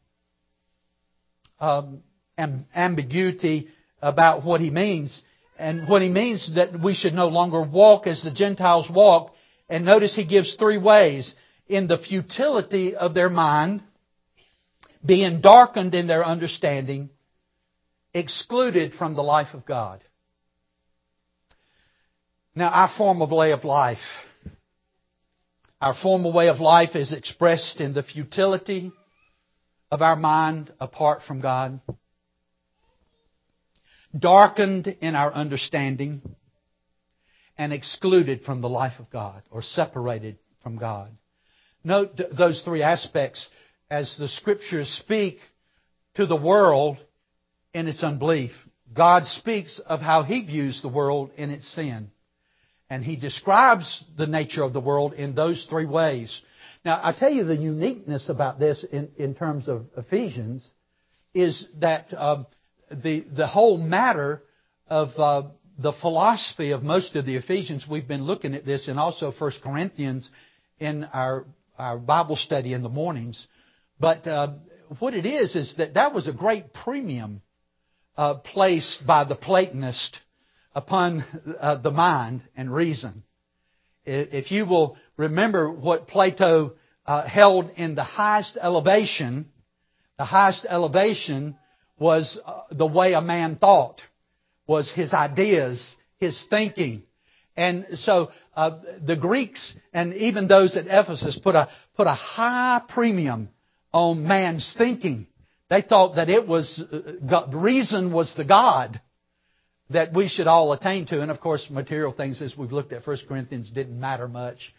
um 1.59 2.01
ambiguity 2.73 3.67
about 4.01 4.43
what 4.43 4.61
he 4.61 4.69
means. 4.69 5.21
and 5.57 5.89
what 5.89 6.01
he 6.01 6.07
means 6.07 6.55
that 6.55 6.79
we 6.79 6.93
should 6.93 7.13
no 7.13 7.27
longer 7.27 7.61
walk 7.61 8.07
as 8.07 8.23
the 8.23 8.31
Gentiles 8.31 8.89
walk. 8.89 9.33
And 9.67 9.83
notice 9.83 10.15
he 10.15 10.25
gives 10.25 10.55
three 10.55 10.77
ways. 10.77 11.35
In 11.67 11.87
the 11.87 11.97
futility 11.97 12.95
of 12.95 13.13
their 13.13 13.29
mind, 13.29 13.83
being 15.05 15.41
darkened 15.41 15.93
in 15.93 16.07
their 16.07 16.23
understanding, 16.25 17.09
excluded 18.13 18.93
from 18.93 19.15
the 19.15 19.21
life 19.21 19.53
of 19.53 19.65
God. 19.65 20.03
Now, 22.55 22.69
our 22.69 22.89
form 22.97 23.21
of 23.21 23.31
way 23.31 23.51
of 23.51 23.63
life, 23.63 23.99
our 25.79 25.93
formal 25.93 26.33
way 26.33 26.49
of 26.49 26.59
life 26.59 26.95
is 26.95 27.13
expressed 27.13 27.79
in 27.79 27.93
the 27.93 28.03
futility 28.03 28.91
of 29.91 30.01
our 30.01 30.15
mind 30.15 30.73
apart 30.79 31.21
from 31.27 31.41
God, 31.41 31.79
darkened 34.17 34.87
in 34.87 35.15
our 35.15 35.31
understanding, 35.31 36.21
and 37.57 37.73
excluded 37.73 38.43
from 38.43 38.61
the 38.61 38.69
life 38.69 38.99
of 38.99 39.09
God 39.09 39.43
or 39.51 39.61
separated 39.61 40.39
from 40.63 40.77
God. 40.77 41.11
Note 41.83 42.19
those 42.35 42.61
three 42.63 42.81
aspects 42.81 43.49
as 43.91 44.15
the 44.17 44.29
scriptures 44.29 44.87
speak 44.87 45.39
to 46.15 46.25
the 46.25 46.37
world 46.37 46.97
in 47.73 47.87
its 47.87 48.01
unbelief. 48.01 48.51
God 48.93 49.25
speaks 49.25 49.79
of 49.85 49.99
how 49.99 50.23
He 50.23 50.41
views 50.41 50.81
the 50.81 50.87
world 50.87 51.31
in 51.35 51.49
its 51.49 51.67
sin. 51.67 52.11
And 52.89 53.03
He 53.03 53.17
describes 53.17 54.03
the 54.17 54.25
nature 54.25 54.63
of 54.63 54.73
the 54.73 54.79
world 54.79 55.13
in 55.13 55.35
those 55.35 55.65
three 55.69 55.85
ways. 55.85 56.41
Now, 56.85 56.99
I 57.03 57.13
tell 57.17 57.31
you 57.31 57.43
the 57.43 57.57
uniqueness 57.57 58.29
about 58.29 58.57
this 58.57 58.85
in, 58.89 59.09
in 59.17 59.35
terms 59.35 59.67
of 59.67 59.85
Ephesians 59.97 60.67
is 61.33 61.67
that 61.79 62.07
uh, 62.15 62.45
the, 62.91 63.25
the 63.35 63.47
whole 63.47 63.77
matter 63.77 64.43
of 64.87 65.09
uh, 65.17 65.49
the 65.77 65.93
philosophy 65.93 66.71
of 66.71 66.83
most 66.83 67.15
of 67.15 67.25
the 67.25 67.35
Ephesians, 67.35 67.85
we've 67.89 68.07
been 68.07 68.23
looking 68.23 68.53
at 68.53 68.65
this, 68.65 68.87
and 68.87 68.99
also 68.99 69.31
1 69.31 69.51
Corinthians 69.63 70.29
in 70.79 71.05
our, 71.05 71.45
our 71.77 71.97
Bible 71.97 72.35
study 72.35 72.73
in 72.73 72.83
the 72.83 72.89
mornings. 72.89 73.47
But 73.99 74.27
uh, 74.27 74.53
what 74.99 75.13
it 75.13 75.25
is, 75.25 75.55
is 75.55 75.75
that 75.77 75.93
that 75.93 76.13
was 76.13 76.27
a 76.27 76.33
great 76.33 76.73
premium 76.73 77.41
uh, 78.17 78.35
placed 78.35 79.05
by 79.05 79.23
the 79.23 79.35
Platonist 79.35 80.19
upon 80.73 81.23
uh, 81.59 81.75
the 81.75 81.91
mind 81.91 82.41
and 82.55 82.73
reason. 82.73 83.23
If 84.05 84.51
you 84.51 84.65
will 84.65 84.97
remember 85.17 85.71
what 85.71 86.07
Plato 86.07 86.73
uh, 87.05 87.27
held 87.27 87.71
in 87.75 87.95
the 87.95 88.03
highest 88.03 88.57
elevation, 88.59 89.49
the 90.17 90.25
highest 90.25 90.65
elevation 90.67 91.55
was 91.99 92.39
uh, 92.45 92.61
the 92.71 92.87
way 92.87 93.13
a 93.13 93.21
man 93.21 93.57
thought, 93.57 94.01
was 94.67 94.91
his 94.91 95.13
ideas, 95.13 95.95
his 96.17 96.45
thinking. 96.49 97.03
And 97.57 97.85
so 97.95 98.31
uh, 98.55 98.79
the 99.05 99.15
Greeks 99.15 99.73
and 99.93 100.13
even 100.13 100.47
those 100.47 100.77
at 100.77 100.85
Ephesus 100.87 101.39
put 101.43 101.55
a 101.55 101.69
put 101.95 102.07
a 102.07 102.13
high 102.13 102.81
premium 102.87 103.49
on 103.91 104.27
man's 104.27 104.75
thinking. 104.77 105.27
They 105.69 105.81
thought 105.81 106.15
that 106.15 106.29
it 106.29 106.47
was 106.47 106.81
uh, 106.91 107.47
reason 107.51 108.11
was 108.13 108.33
the 108.35 108.45
God 108.45 109.01
that 109.89 110.13
we 110.13 110.27
should 110.27 110.47
all 110.47 110.71
attain 110.73 111.05
to. 111.07 111.21
And 111.21 111.31
of 111.31 111.39
course, 111.39 111.67
material 111.69 112.11
things, 112.11 112.41
as 112.41 112.55
we've 112.57 112.71
looked 112.71 112.93
at 112.93 113.05
1 113.05 113.17
Corinthians, 113.27 113.69
didn't 113.69 113.99
matter 113.99 114.27
much. 114.27 114.73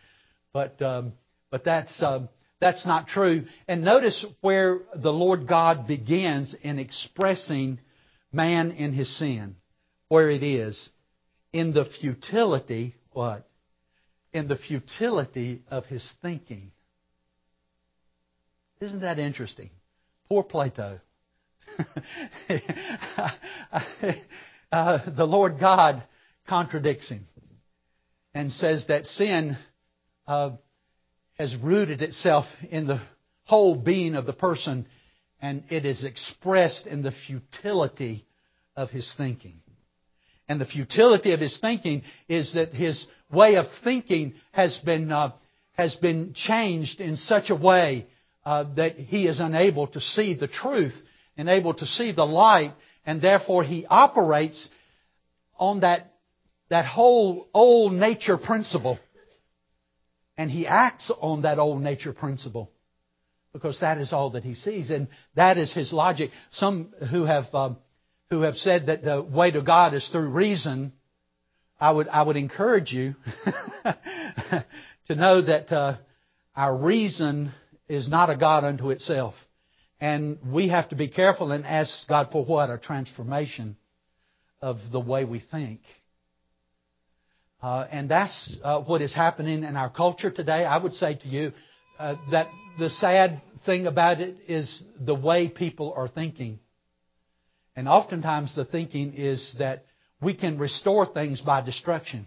But, 0.52 0.80
um, 0.82 1.12
but 1.50 1.64
that's, 1.64 2.02
um, 2.02 2.28
that's 2.60 2.86
not 2.86 3.08
true. 3.08 3.46
And 3.66 3.82
notice 3.84 4.24
where 4.42 4.80
the 4.94 5.12
Lord 5.12 5.48
God 5.48 5.86
begins 5.86 6.54
in 6.62 6.78
expressing 6.78 7.80
man 8.32 8.72
in 8.72 8.92
his 8.92 9.18
sin. 9.18 9.56
Where 10.08 10.30
it 10.30 10.42
is. 10.42 10.90
In 11.52 11.72
the 11.72 11.84
futility, 11.84 12.94
what? 13.12 13.48
In 14.32 14.46
the 14.46 14.56
futility 14.56 15.62
of 15.70 15.86
his 15.86 16.12
thinking. 16.20 16.70
Isn't 18.80 19.00
that 19.00 19.18
interesting? 19.18 19.70
Poor 20.28 20.42
Plato. 20.42 21.00
uh, 24.72 24.98
the 25.10 25.24
Lord 25.24 25.58
God 25.58 26.02
contradicts 26.48 27.08
him 27.08 27.26
and 28.34 28.52
says 28.52 28.86
that 28.88 29.06
sin 29.06 29.56
uh, 30.26 30.50
has 31.40 31.56
rooted 31.56 32.02
itself 32.02 32.44
in 32.70 32.86
the 32.86 33.00
whole 33.44 33.74
being 33.74 34.14
of 34.14 34.26
the 34.26 34.32
person 34.32 34.84
and 35.40 35.64
it 35.70 35.86
is 35.86 36.04
expressed 36.04 36.86
in 36.86 37.02
the 37.02 37.12
futility 37.26 38.26
of 38.76 38.90
his 38.90 39.14
thinking. 39.16 39.54
And 40.50 40.60
the 40.60 40.66
futility 40.66 41.32
of 41.32 41.40
his 41.40 41.58
thinking 41.58 42.02
is 42.28 42.52
that 42.52 42.74
his 42.74 43.06
way 43.32 43.54
of 43.54 43.64
thinking 43.82 44.34
has 44.52 44.76
been, 44.84 45.10
uh, 45.10 45.32
has 45.72 45.94
been 45.94 46.34
changed 46.34 47.00
in 47.00 47.16
such 47.16 47.48
a 47.48 47.56
way 47.56 48.06
uh, 48.44 48.64
that 48.76 48.96
he 48.96 49.26
is 49.26 49.40
unable 49.40 49.86
to 49.86 50.00
see 50.00 50.34
the 50.34 50.46
truth 50.46 50.94
and 51.38 51.48
able 51.48 51.72
to 51.72 51.86
see 51.86 52.12
the 52.12 52.26
light 52.26 52.74
and 53.06 53.22
therefore 53.22 53.64
he 53.64 53.86
operates 53.86 54.68
on 55.58 55.80
that, 55.80 56.12
that 56.68 56.84
whole 56.84 57.48
old 57.54 57.94
nature 57.94 58.36
principle. 58.36 58.98
And 60.40 60.50
he 60.50 60.66
acts 60.66 61.12
on 61.20 61.42
that 61.42 61.58
old 61.58 61.82
nature 61.82 62.14
principle 62.14 62.70
because 63.52 63.78
that 63.80 63.98
is 63.98 64.10
all 64.10 64.30
that 64.30 64.42
he 64.42 64.54
sees, 64.54 64.88
and 64.88 65.08
that 65.34 65.58
is 65.58 65.70
his 65.70 65.92
logic. 65.92 66.30
Some 66.50 66.94
who 67.10 67.24
have 67.24 67.44
um, 67.52 67.76
who 68.30 68.40
have 68.40 68.54
said 68.54 68.86
that 68.86 69.02
the 69.02 69.20
way 69.22 69.50
to 69.50 69.60
God 69.60 69.92
is 69.92 70.08
through 70.08 70.30
reason, 70.30 70.94
I 71.78 71.92
would 71.92 72.08
I 72.08 72.22
would 72.22 72.38
encourage 72.38 72.90
you 72.90 73.16
to 75.08 75.14
know 75.14 75.42
that 75.42 75.70
uh, 75.70 75.98
our 76.56 76.74
reason 76.74 77.52
is 77.86 78.08
not 78.08 78.30
a 78.30 78.36
God 78.38 78.64
unto 78.64 78.88
itself. 78.88 79.34
And 80.00 80.38
we 80.50 80.68
have 80.68 80.88
to 80.88 80.96
be 80.96 81.08
careful 81.08 81.52
and 81.52 81.66
ask 81.66 82.08
God 82.08 82.28
for 82.32 82.46
what? 82.46 82.70
A 82.70 82.78
transformation 82.78 83.76
of 84.62 84.78
the 84.90 85.00
way 85.00 85.26
we 85.26 85.40
think. 85.50 85.80
Uh, 87.62 87.86
and 87.90 88.10
that's 88.10 88.56
uh, 88.62 88.80
what 88.80 89.02
is 89.02 89.14
happening 89.14 89.64
in 89.64 89.76
our 89.76 89.90
culture 89.90 90.30
today. 90.30 90.64
I 90.64 90.78
would 90.78 90.94
say 90.94 91.16
to 91.16 91.28
you 91.28 91.52
uh, 91.98 92.16
that 92.30 92.46
the 92.78 92.88
sad 92.88 93.42
thing 93.66 93.86
about 93.86 94.20
it 94.20 94.36
is 94.48 94.82
the 94.98 95.14
way 95.14 95.48
people 95.48 95.92
are 95.94 96.08
thinking. 96.08 96.58
And 97.76 97.86
oftentimes 97.86 98.54
the 98.54 98.64
thinking 98.64 99.12
is 99.14 99.54
that 99.58 99.84
we 100.22 100.34
can 100.34 100.58
restore 100.58 101.06
things 101.06 101.40
by 101.40 101.60
destruction. 101.60 102.26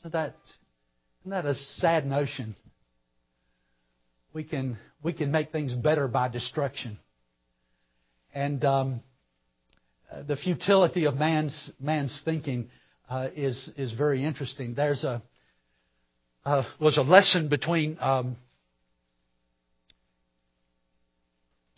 Isn't 0.00 0.12
that, 0.12 0.34
isn't 1.22 1.30
that 1.30 1.46
a 1.46 1.54
sad 1.54 2.06
notion? 2.06 2.54
We 4.32 4.44
can 4.44 4.78
we 5.04 5.12
can 5.12 5.30
make 5.30 5.52
things 5.52 5.74
better 5.74 6.08
by 6.08 6.28
destruction. 6.28 6.98
And 8.34 8.64
um, 8.64 9.00
uh, 10.10 10.22
the 10.22 10.36
futility 10.36 11.04
of 11.04 11.14
man's 11.14 11.70
man's 11.78 12.20
thinking 12.24 12.70
uh, 13.08 13.28
is 13.34 13.70
is 13.76 13.92
very 13.92 14.24
interesting. 14.24 14.74
There's 14.74 15.04
a 15.04 15.22
uh, 16.44 16.64
was 16.78 16.96
a 16.96 17.02
lesson 17.02 17.48
between 17.48 17.98
um, 18.00 18.36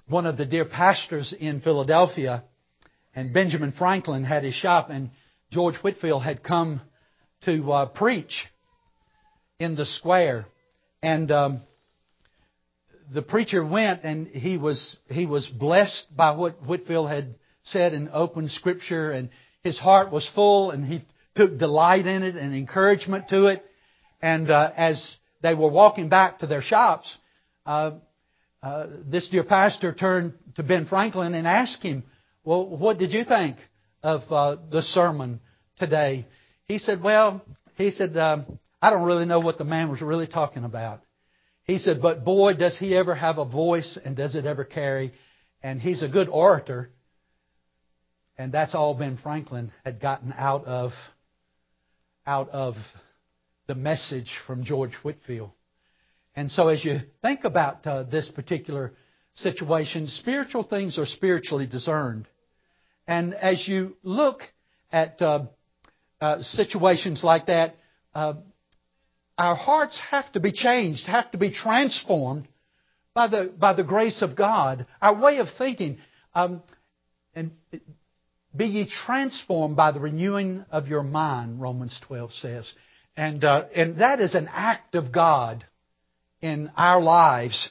one 0.09 0.27
of 0.27 0.37
the 0.37 0.47
dear 0.47 0.65
pastors 0.65 1.35
in 1.39 1.61
Philadelphia 1.61 2.45
and 3.15 3.33
Benjamin 3.33 3.73
Franklin 3.73 4.25
had 4.25 4.45
his 4.45 4.55
shop, 4.55 4.89
and 4.91 5.11
George 5.51 5.77
Whitefield 5.77 6.23
had 6.23 6.43
come 6.43 6.81
to 7.45 7.73
uh, 7.73 7.87
preach 7.87 8.47
in 9.59 9.75
the 9.75 9.87
square, 9.87 10.47
and 11.03 11.31
um, 11.31 11.61
the 13.13 13.23
preacher 13.23 13.65
went 13.65 14.03
and 14.03 14.27
he 14.27 14.59
was 14.59 14.97
he 15.09 15.27
was 15.27 15.47
blessed 15.47 16.07
by 16.15 16.33
what 16.33 16.63
Whitefield 16.63 17.09
had 17.09 17.37
said 17.65 17.95
in 17.95 18.11
open 18.13 18.49
scripture 18.49 19.11
and 19.11 19.31
his 19.63 19.79
heart 19.79 20.11
was 20.11 20.29
full 20.35 20.71
and 20.71 20.85
he 20.85 21.05
took 21.37 21.59
delight 21.59 22.07
in 22.07 22.23
it 22.23 22.37
and 22.37 22.55
encouragement 22.55 23.29
to 23.29 23.47
it. 23.47 23.65
And 24.21 24.51
uh, 24.51 24.73
as 24.77 25.17
they 25.43 25.55
were 25.55 25.71
walking 25.71 26.09
back 26.09 26.41
to 26.41 26.47
their 26.47 26.63
shops, 26.63 27.17
uh, 27.65 27.93
uh, 28.63 28.87
this 29.05 29.29
dear 29.29 29.45
pastor 29.45 29.93
turned 29.93 30.35
to 30.57 30.63
Ben 30.63 30.87
Franklin 30.87 31.35
and 31.35 31.47
asked 31.47 31.83
him, 31.83 32.05
"Well, 32.45 32.67
what 32.67 32.99
did 32.99 33.13
you 33.13 33.25
think 33.25 33.57
of 34.03 34.23
uh, 34.31 34.57
the 34.71 34.83
sermon 34.83 35.41
today?" 35.79 36.27
He 36.67 36.79
said, 36.79 37.03
"Well, 37.03 37.43
he 37.77 37.91
said 37.91 38.17
um, 38.17 38.59
I 38.81 38.91
don't 38.91 39.05
really 39.05 39.27
know 39.27 39.41
what 39.41 39.59
the 39.59 39.65
man 39.65 39.91
was 39.91 40.01
really 40.01 40.27
talking 40.27 40.65
about." 40.65 41.01
He 41.67 41.79
said, 41.79 42.01
but 42.01 42.25
boy, 42.25 42.55
does 42.55 42.79
he 42.79 42.97
ever 42.97 43.15
have 43.15 43.39
a 43.39 43.45
voice 43.45 43.99
and 44.03 44.17
does 44.17 44.37
it 44.37 44.47
ever 44.47 44.65
carry. 44.65 45.13
And 45.63 45.81
he's 45.81 46.03
a 46.03 46.09
good 46.09 46.29
orator. 46.29 46.91
And 48.39 48.53
that's 48.53 48.75
all 48.75 48.95
Ben 48.95 49.19
Franklin 49.21 49.73
had 49.85 50.01
gotten 50.01 50.33
out 50.37 50.65
of, 50.65 50.93
out 52.27 52.49
of 52.51 52.75
the 53.67 53.75
message 53.75 54.31
from 54.47 54.65
George 54.65 54.95
Whitefield. 55.03 55.51
And 56.35 56.51
so 56.51 56.69
as 56.69 56.85
you 56.85 56.99
think 57.23 57.45
about 57.45 57.87
uh, 57.87 58.03
this 58.05 58.31
particular 58.31 58.93
situation, 59.35 60.09
spiritual 60.09 60.63
things 60.63 60.99
are 60.99 61.07
spiritually 61.07 61.67
discerned. 61.67 62.27
And 63.07 63.35
as 63.35 63.67
you 63.67 63.97
look 64.03 64.41
at 64.93 65.21
uh, 65.23 65.47
uh, 66.21 66.43
situations 66.43 67.23
like 67.23 67.47
that, 67.47 67.77
uh, 68.15 68.35
our 69.39 69.55
hearts 69.55 70.01
have 70.11 70.31
to 70.33 70.41
be 70.41 70.53
changed, 70.53 71.07
have 71.07 71.31
to 71.33 71.39
be 71.39 71.51
transformed 71.51 72.49
by 73.15 73.29
the 73.29 73.53
by 73.59 73.73
the 73.75 73.85
grace 73.85 74.23
of 74.23 74.37
God. 74.37 74.87
Our 75.01 75.21
way 75.21 75.39
of 75.39 75.49
thinking, 75.57 75.99
um, 76.35 76.63
and 77.35 77.51
be 78.57 78.67
ye 78.67 78.89
transformed 78.89 79.77
by 79.77 79.93
the 79.93 80.01
renewing 80.01 80.65
of 80.71 80.89
your 80.89 81.03
mind. 81.03 81.61
Romans 81.61 82.01
twelve 82.07 82.33
says, 82.33 82.73
and 83.17 83.45
uh, 83.45 83.67
and 83.75 83.99
that 84.01 84.21
is 84.21 84.35
an 84.35 84.49
act 84.51 84.95
of 84.95 85.13
God 85.13 85.65
in 86.41 86.71
our 86.77 87.01
lives, 87.01 87.71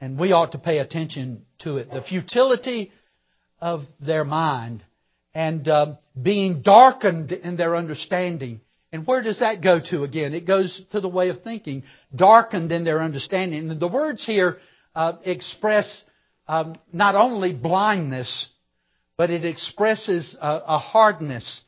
and 0.00 0.18
we 0.18 0.32
ought 0.32 0.52
to 0.52 0.58
pay 0.58 0.78
attention 0.78 1.44
to 1.60 1.76
it. 1.78 1.90
The 1.90 2.02
futility 2.02 2.92
of 3.60 3.82
their 4.00 4.24
mind 4.24 4.82
and 5.34 5.66
uh, 5.68 5.96
being 6.20 6.62
darkened 6.62 7.32
in 7.32 7.56
their 7.56 7.76
understanding. 7.76 8.60
And 8.92 9.06
where 9.06 9.22
does 9.22 9.40
that 9.40 9.62
go 9.62 9.80
to 9.90 10.04
again? 10.04 10.32
It 10.32 10.46
goes 10.46 10.80
to 10.92 11.00
the 11.00 11.08
way 11.08 11.28
of 11.28 11.42
thinking, 11.42 11.82
darkened 12.14 12.72
in 12.72 12.84
their 12.84 13.00
understanding. 13.00 13.68
And 13.70 13.80
the 13.80 13.88
words 13.88 14.24
here 14.24 14.58
uh, 14.94 15.14
express 15.24 16.04
um, 16.46 16.76
not 16.92 17.14
only 17.14 17.52
blindness, 17.52 18.48
but 19.18 19.30
it 19.30 19.44
expresses 19.44 20.34
a, 20.40 20.62
a 20.66 20.78
hardness, 20.78 21.60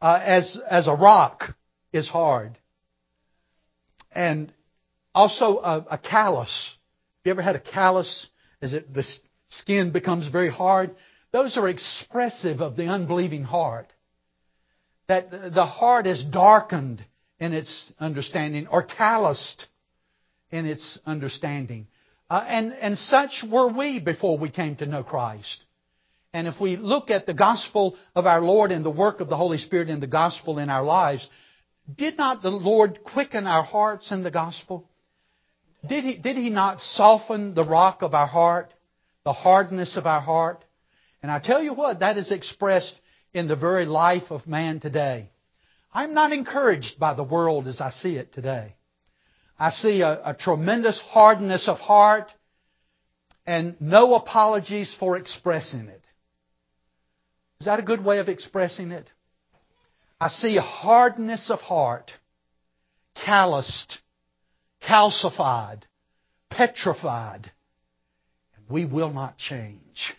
uh, 0.00 0.20
as 0.22 0.60
as 0.70 0.86
a 0.86 0.94
rock 0.94 1.56
is 1.92 2.06
hard, 2.06 2.56
and 4.12 4.52
also 5.14 5.58
a, 5.58 5.86
a 5.92 5.98
callus. 5.98 6.74
You 7.24 7.32
ever 7.32 7.42
had 7.42 7.56
a 7.56 7.60
callus? 7.60 8.28
As 8.62 8.72
it 8.72 8.92
the 8.92 9.04
skin 9.48 9.90
becomes 9.90 10.28
very 10.28 10.50
hard, 10.50 10.94
those 11.32 11.56
are 11.56 11.68
expressive 11.68 12.60
of 12.60 12.76
the 12.76 12.86
unbelieving 12.86 13.42
heart. 13.42 13.86
That 15.08 15.30
the 15.30 15.66
heart 15.66 16.06
is 16.06 16.22
darkened 16.22 17.02
in 17.40 17.54
its 17.54 17.92
understanding 17.98 18.66
or 18.66 18.82
calloused 18.82 19.66
in 20.50 20.66
its 20.66 20.98
understanding. 21.06 21.86
Uh, 22.28 22.44
and, 22.46 22.72
and 22.74 22.98
such 22.98 23.42
were 23.50 23.72
we 23.72 24.00
before 24.00 24.36
we 24.38 24.50
came 24.50 24.76
to 24.76 24.86
know 24.86 25.02
Christ. 25.02 25.64
And 26.32 26.46
if 26.46 26.60
we 26.60 26.76
look 26.76 27.10
at 27.10 27.26
the 27.26 27.34
gospel 27.34 27.96
of 28.14 28.26
our 28.26 28.40
Lord 28.40 28.70
and 28.70 28.84
the 28.84 28.90
work 28.90 29.20
of 29.20 29.28
the 29.28 29.36
Holy 29.36 29.58
Spirit 29.58 29.88
in 29.88 30.00
the 30.00 30.06
gospel 30.06 30.58
in 30.58 30.68
our 30.68 30.84
lives, 30.84 31.28
did 31.96 32.18
not 32.18 32.42
the 32.42 32.50
Lord 32.50 33.02
quicken 33.02 33.46
our 33.46 33.62
hearts 33.62 34.12
in 34.12 34.22
the 34.22 34.30
gospel? 34.30 34.88
Did 35.88 36.04
he, 36.04 36.16
did 36.16 36.36
he 36.36 36.50
not 36.50 36.80
soften 36.80 37.54
the 37.54 37.64
rock 37.64 38.02
of 38.02 38.14
our 38.14 38.26
heart, 38.26 38.74
the 39.24 39.32
hardness 39.32 39.96
of 39.96 40.06
our 40.06 40.20
heart? 40.20 40.64
And 41.22 41.32
I 41.32 41.40
tell 41.40 41.62
you 41.62 41.72
what, 41.72 42.00
that 42.00 42.18
is 42.18 42.30
expressed 42.30 42.98
in 43.32 43.48
the 43.48 43.56
very 43.56 43.86
life 43.86 44.30
of 44.30 44.46
man 44.46 44.80
today. 44.80 45.30
I'm 45.92 46.12
not 46.12 46.32
encouraged 46.32 46.98
by 46.98 47.14
the 47.14 47.24
world 47.24 47.66
as 47.66 47.80
I 47.80 47.90
see 47.90 48.16
it 48.16 48.34
today. 48.34 48.74
I 49.58 49.70
see 49.70 50.02
a, 50.02 50.20
a 50.24 50.34
tremendous 50.34 50.98
hardness 50.98 51.68
of 51.68 51.78
heart 51.78 52.30
and 53.46 53.80
no 53.80 54.14
apologies 54.14 54.94
for 55.00 55.16
expressing 55.16 55.86
it. 55.88 56.04
Is 57.60 57.66
that 57.66 57.80
a 57.80 57.82
good 57.82 58.04
way 58.04 58.18
of 58.18 58.28
expressing 58.28 58.92
it? 58.92 59.10
I 60.20 60.28
see 60.28 60.56
hardness 60.56 61.50
of 61.50 61.60
heart, 61.60 62.12
calloused, 63.24 63.98
calcified, 64.82 65.82
petrified, 66.50 67.50
and 68.56 68.64
we 68.68 68.84
will 68.84 69.12
not 69.12 69.38
change. 69.38 70.14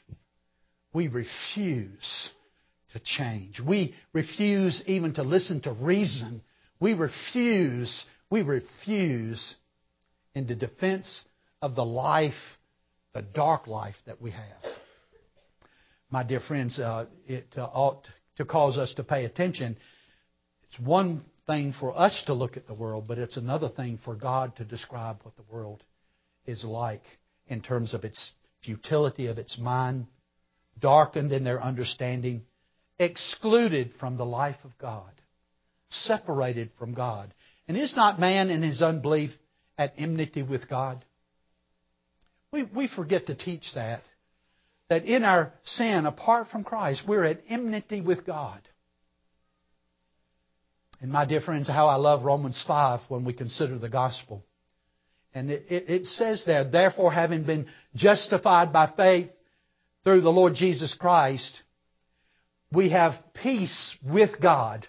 We 0.93 1.07
refuse 1.07 2.29
to 2.93 2.99
change. 2.99 3.59
We 3.59 3.95
refuse 4.13 4.83
even 4.87 5.13
to 5.13 5.23
listen 5.23 5.61
to 5.61 5.73
reason. 5.73 6.41
We 6.79 6.93
refuse, 6.93 8.05
we 8.29 8.41
refuse 8.41 9.55
in 10.33 10.47
the 10.47 10.55
defense 10.55 11.23
of 11.61 11.75
the 11.75 11.85
life, 11.85 12.33
the 13.13 13.21
dark 13.21 13.67
life 13.67 13.95
that 14.05 14.21
we 14.21 14.31
have. 14.31 14.73
My 16.11 16.23
dear 16.23 16.39
friends, 16.39 16.79
uh, 16.79 17.05
it 17.27 17.47
uh, 17.55 17.65
ought 17.65 18.07
to 18.37 18.45
cause 18.45 18.77
us 18.77 18.93
to 18.95 19.03
pay 19.03 19.25
attention. 19.25 19.77
It's 20.63 20.79
one 20.79 21.23
thing 21.45 21.73
for 21.79 21.97
us 21.97 22.23
to 22.25 22.33
look 22.33 22.57
at 22.57 22.65
the 22.65 22.73
world, 22.73 23.05
but 23.07 23.19
it's 23.19 23.37
another 23.37 23.69
thing 23.69 23.99
for 24.03 24.15
God 24.15 24.55
to 24.55 24.63
describe 24.63 25.19
what 25.21 25.35
the 25.35 25.43
world 25.51 25.83
is 26.47 26.63
like 26.63 27.03
in 27.47 27.61
terms 27.61 27.93
of 27.93 28.03
its 28.03 28.31
futility 28.63 29.27
of 29.27 29.37
its 29.37 29.57
mind, 29.59 30.07
darkened 30.79 31.31
in 31.31 31.43
their 31.43 31.61
understanding, 31.61 32.41
excluded 32.97 33.91
from 33.99 34.17
the 34.17 34.25
life 34.25 34.57
of 34.63 34.77
God, 34.79 35.11
separated 35.89 36.71
from 36.79 36.95
God. 36.95 37.33
And 37.67 37.77
is 37.77 37.95
not 37.95 38.19
man 38.19 38.49
in 38.49 38.63
his 38.63 38.81
unbelief 38.81 39.31
at 39.77 39.93
enmity 39.97 40.41
with 40.41 40.67
God? 40.67 41.05
We, 42.51 42.63
we 42.63 42.87
forget 42.87 43.27
to 43.27 43.35
teach 43.35 43.73
that. 43.75 44.01
That 44.89 45.05
in 45.05 45.23
our 45.23 45.53
sin, 45.65 46.05
apart 46.05 46.47
from 46.49 46.63
Christ, 46.63 47.03
we're 47.07 47.23
at 47.23 47.41
enmity 47.47 48.01
with 48.01 48.25
God. 48.25 48.61
And 51.01 51.11
my 51.11 51.25
dear 51.25 51.41
friends, 51.41 51.67
how 51.67 51.87
I 51.87 51.95
love 51.95 52.23
Romans 52.23 52.63
5 52.67 53.01
when 53.07 53.23
we 53.23 53.33
consider 53.33 53.77
the 53.77 53.89
gospel. 53.89 54.43
And 55.33 55.49
it, 55.49 55.65
it, 55.69 55.89
it 55.89 56.05
says 56.07 56.43
there, 56.45 56.69
therefore 56.69 57.11
having 57.11 57.43
been 57.43 57.67
justified 57.95 58.73
by 58.73 58.91
faith, 58.97 59.29
through 60.03 60.21
the 60.21 60.31
Lord 60.31 60.55
Jesus 60.55 60.93
Christ, 60.93 61.61
we 62.71 62.89
have 62.89 63.13
peace 63.43 63.97
with 64.03 64.41
God. 64.41 64.87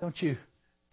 Don't 0.00 0.20
you, 0.20 0.36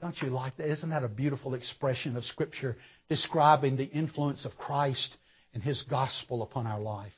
don't 0.02 0.20
you 0.22 0.30
like 0.30 0.58
that? 0.58 0.72
Isn't 0.72 0.90
that 0.92 1.04
a 1.04 1.10
beautiful 1.10 1.54
expression 1.54 2.16
of 2.16 2.24
Scripture 2.24 2.78
describing 3.10 3.76
the 3.76 3.86
influence 3.86 4.46
of 4.46 4.58
Christ 4.58 5.18
and 5.54 5.62
His 5.62 5.84
gospel 5.84 6.44
upon 6.44 6.66
our 6.66 6.80
life? 6.80 7.14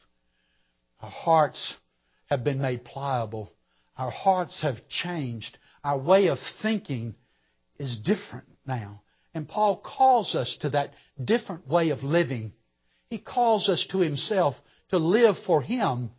Our 1.02 1.10
hearts 1.10 1.76
have 2.28 2.44
been 2.44 2.62
made 2.62 2.86
pliable. 2.86 3.54
Our 3.98 4.12
hearts 4.12 4.62
have 4.62 4.88
changed. 4.90 5.58
Our 5.84 6.00
way 6.00 6.28
of 6.28 6.40
thinking 6.62 7.16
is 7.78 7.98
different 7.98 8.48
now. 8.66 9.02
And 9.34 9.48
Paul 9.48 9.78
calls 9.78 10.34
us 10.36 10.58
to 10.62 10.70
that 10.72 10.94
different 11.24 11.68
way 11.68 11.90
of 11.90 12.04
living. 12.04 12.54
He 13.10 13.20
calls 13.20 13.70
us 13.70 13.86
to 13.92 14.00
himself 14.00 14.56
to 14.90 14.98
live 14.98 15.36
for 15.46 15.62
Him, 15.62 16.12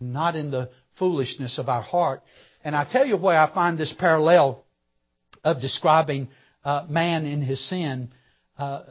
not 0.00 0.36
in 0.36 0.50
the 0.50 0.70
foolishness 0.98 1.58
of 1.58 1.68
our 1.68 1.82
heart. 1.82 2.22
And 2.64 2.74
I 2.74 2.84
tell 2.90 3.06
you 3.06 3.16
where 3.16 3.38
I 3.38 3.52
find 3.52 3.78
this 3.78 3.94
parallel 3.98 4.64
of 5.44 5.60
describing 5.60 6.28
uh, 6.64 6.86
man 6.88 7.24
in 7.24 7.40
his 7.40 7.66
sin. 7.68 8.10
Uh, 8.58 8.82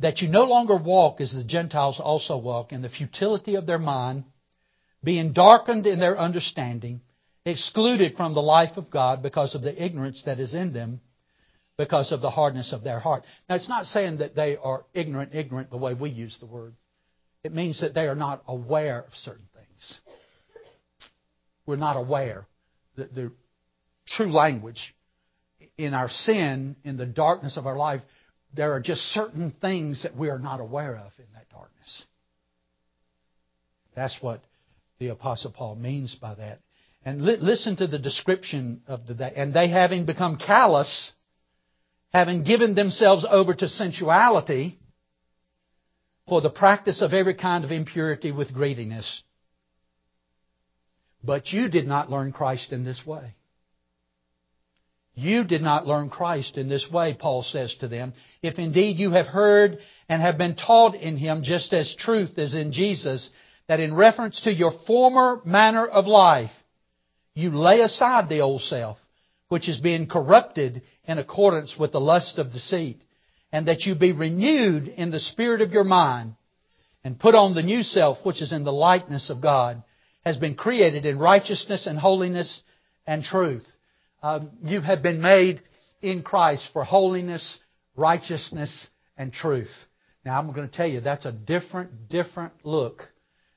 that 0.00 0.20
you 0.20 0.28
no 0.28 0.44
longer 0.44 0.76
walk 0.76 1.20
as 1.20 1.32
the 1.32 1.44
Gentiles 1.44 2.00
also 2.02 2.38
walk 2.38 2.72
in 2.72 2.82
the 2.82 2.88
futility 2.88 3.54
of 3.54 3.66
their 3.66 3.78
mind, 3.78 4.24
being 5.04 5.32
darkened 5.32 5.86
in 5.86 6.00
their 6.00 6.18
understanding, 6.18 7.00
excluded 7.44 8.16
from 8.16 8.34
the 8.34 8.42
life 8.42 8.76
of 8.76 8.90
God 8.90 9.22
because 9.22 9.54
of 9.54 9.62
the 9.62 9.82
ignorance 9.82 10.22
that 10.24 10.40
is 10.40 10.54
in 10.54 10.72
them, 10.72 11.00
because 11.76 12.12
of 12.12 12.20
the 12.20 12.30
hardness 12.30 12.72
of 12.72 12.82
their 12.82 12.98
heart. 12.98 13.24
Now, 13.48 13.56
it's 13.56 13.68
not 13.68 13.86
saying 13.86 14.18
that 14.18 14.34
they 14.34 14.56
are 14.56 14.84
ignorant, 14.94 15.34
ignorant 15.34 15.70
the 15.70 15.76
way 15.76 15.94
we 15.94 16.10
use 16.10 16.36
the 16.40 16.46
word. 16.46 16.74
It 17.42 17.54
means 17.54 17.80
that 17.80 17.94
they 17.94 18.06
are 18.06 18.14
not 18.14 18.42
aware 18.46 19.00
of 19.00 19.14
certain 19.14 19.48
things. 19.54 20.00
We're 21.66 21.76
not 21.76 21.96
aware. 21.96 22.46
The, 22.96 23.04
the 23.04 23.32
true 24.06 24.32
language 24.32 24.94
in 25.78 25.94
our 25.94 26.08
sin, 26.08 26.76
in 26.84 26.96
the 26.96 27.06
darkness 27.06 27.56
of 27.56 27.66
our 27.66 27.76
life, 27.76 28.02
there 28.54 28.72
are 28.72 28.80
just 28.80 29.02
certain 29.02 29.54
things 29.60 30.02
that 30.02 30.16
we 30.16 30.28
are 30.28 30.38
not 30.38 30.60
aware 30.60 30.96
of 30.96 31.12
in 31.18 31.26
that 31.34 31.48
darkness. 31.50 32.04
That's 33.94 34.18
what 34.20 34.42
the 34.98 35.08
Apostle 35.08 35.52
Paul 35.52 35.76
means 35.76 36.14
by 36.14 36.34
that. 36.34 36.60
And 37.04 37.22
li- 37.22 37.38
listen 37.40 37.76
to 37.76 37.86
the 37.86 37.98
description 37.98 38.82
of 38.86 39.06
the 39.06 39.14
day. 39.14 39.32
And 39.34 39.54
they 39.54 39.68
having 39.68 40.04
become 40.04 40.36
callous, 40.36 41.12
having 42.12 42.44
given 42.44 42.74
themselves 42.74 43.24
over 43.28 43.54
to 43.54 43.68
sensuality, 43.68 44.78
for 46.28 46.40
the 46.40 46.50
practice 46.50 47.02
of 47.02 47.12
every 47.12 47.34
kind 47.34 47.64
of 47.64 47.72
impurity 47.72 48.30
with 48.30 48.54
greediness. 48.54 49.22
But 51.24 51.52
you 51.52 51.68
did 51.68 51.86
not 51.86 52.10
learn 52.10 52.32
Christ 52.32 52.72
in 52.72 52.84
this 52.84 53.04
way. 53.04 53.34
You 55.14 55.44
did 55.44 55.62
not 55.62 55.86
learn 55.86 56.08
Christ 56.08 56.56
in 56.56 56.68
this 56.68 56.88
way, 56.90 57.14
Paul 57.18 57.42
says 57.42 57.74
to 57.80 57.88
them. 57.88 58.12
If 58.42 58.58
indeed 58.58 58.98
you 58.98 59.10
have 59.10 59.26
heard 59.26 59.78
and 60.08 60.22
have 60.22 60.38
been 60.38 60.56
taught 60.56 60.94
in 60.94 61.16
Him 61.16 61.42
just 61.42 61.72
as 61.72 61.94
truth 61.96 62.38
is 62.38 62.54
in 62.54 62.72
Jesus, 62.72 63.28
that 63.68 63.80
in 63.80 63.94
reference 63.94 64.42
to 64.42 64.52
your 64.52 64.72
former 64.86 65.40
manner 65.44 65.86
of 65.86 66.06
life, 66.06 66.52
you 67.34 67.50
lay 67.50 67.80
aside 67.80 68.28
the 68.28 68.40
old 68.40 68.62
self, 68.62 68.98
which 69.48 69.68
is 69.68 69.78
being 69.78 70.06
corrupted 70.06 70.82
in 71.04 71.18
accordance 71.18 71.76
with 71.78 71.92
the 71.92 72.00
lust 72.00 72.38
of 72.38 72.52
deceit 72.52 73.02
and 73.52 73.66
that 73.66 73.82
you 73.82 73.94
be 73.94 74.12
renewed 74.12 74.88
in 74.88 75.10
the 75.10 75.20
spirit 75.20 75.60
of 75.60 75.72
your 75.72 75.84
mind 75.84 76.34
and 77.02 77.18
put 77.18 77.34
on 77.34 77.54
the 77.54 77.62
new 77.62 77.82
self 77.82 78.18
which 78.24 78.42
is 78.42 78.52
in 78.52 78.64
the 78.64 78.72
likeness 78.72 79.30
of 79.30 79.40
God 79.40 79.82
has 80.24 80.36
been 80.36 80.54
created 80.54 81.06
in 81.06 81.18
righteousness 81.18 81.86
and 81.86 81.98
holiness 81.98 82.62
and 83.06 83.24
truth. 83.24 83.66
Um, 84.22 84.50
you 84.62 84.80
have 84.82 85.02
been 85.02 85.22
made 85.22 85.62
in 86.02 86.22
Christ 86.22 86.68
for 86.72 86.84
holiness, 86.84 87.58
righteousness, 87.96 88.88
and 89.16 89.32
truth. 89.32 89.70
Now 90.24 90.38
I'm 90.38 90.52
going 90.52 90.68
to 90.68 90.76
tell 90.76 90.86
you 90.86 91.00
that's 91.00 91.24
a 91.24 91.32
different, 91.32 92.08
different 92.10 92.52
look 92.62 93.02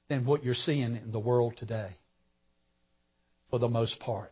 than 0.08 0.26
what 0.26 0.44
you're 0.44 0.54
seeing 0.54 0.96
in 0.96 1.12
the 1.12 1.20
world 1.20 1.56
today. 1.58 1.90
For 3.50 3.60
the 3.60 3.68
most 3.68 4.00
part. 4.00 4.32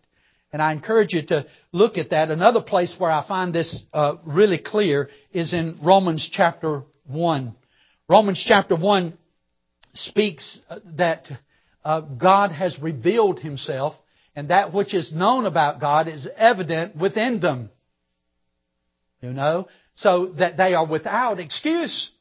And 0.54 0.62
I 0.62 0.74
encourage 0.74 1.14
you 1.14 1.26
to 1.28 1.46
look 1.72 1.98
at 1.98 2.10
that. 2.10 2.32
Another 2.32 2.62
place 2.62 2.94
where 2.98 3.12
I 3.12 3.26
find 3.28 3.54
this 3.54 3.84
uh, 3.94 4.16
really 4.26 4.58
clear 4.58 5.10
is 5.32 5.54
in 5.54 5.80
Romans 5.82 6.30
chapter 6.32 6.84
1. 7.08 7.56
Romans 8.10 8.44
chapter 8.46 8.76
1 8.76 9.18
speaks 9.94 10.60
uh, 10.70 10.80
that 10.98 11.28
uh, 11.84 12.02
God 12.02 12.52
has 12.52 12.78
revealed 12.82 13.40
Himself 13.40 13.96
and 14.36 14.50
that 14.50 14.74
which 14.74 14.94
is 14.94 15.12
known 15.12 15.46
about 15.46 15.82
God 15.82 16.08
is 16.08 16.28
evident 16.38 16.96
within 16.96 17.40
them. 17.40 17.70
You 19.22 19.34
know? 19.34 19.68
So 19.96 20.28
that 20.40 20.58
they 20.58 20.74
are 20.74 20.88
without 20.88 21.40
excuse. 21.40 22.12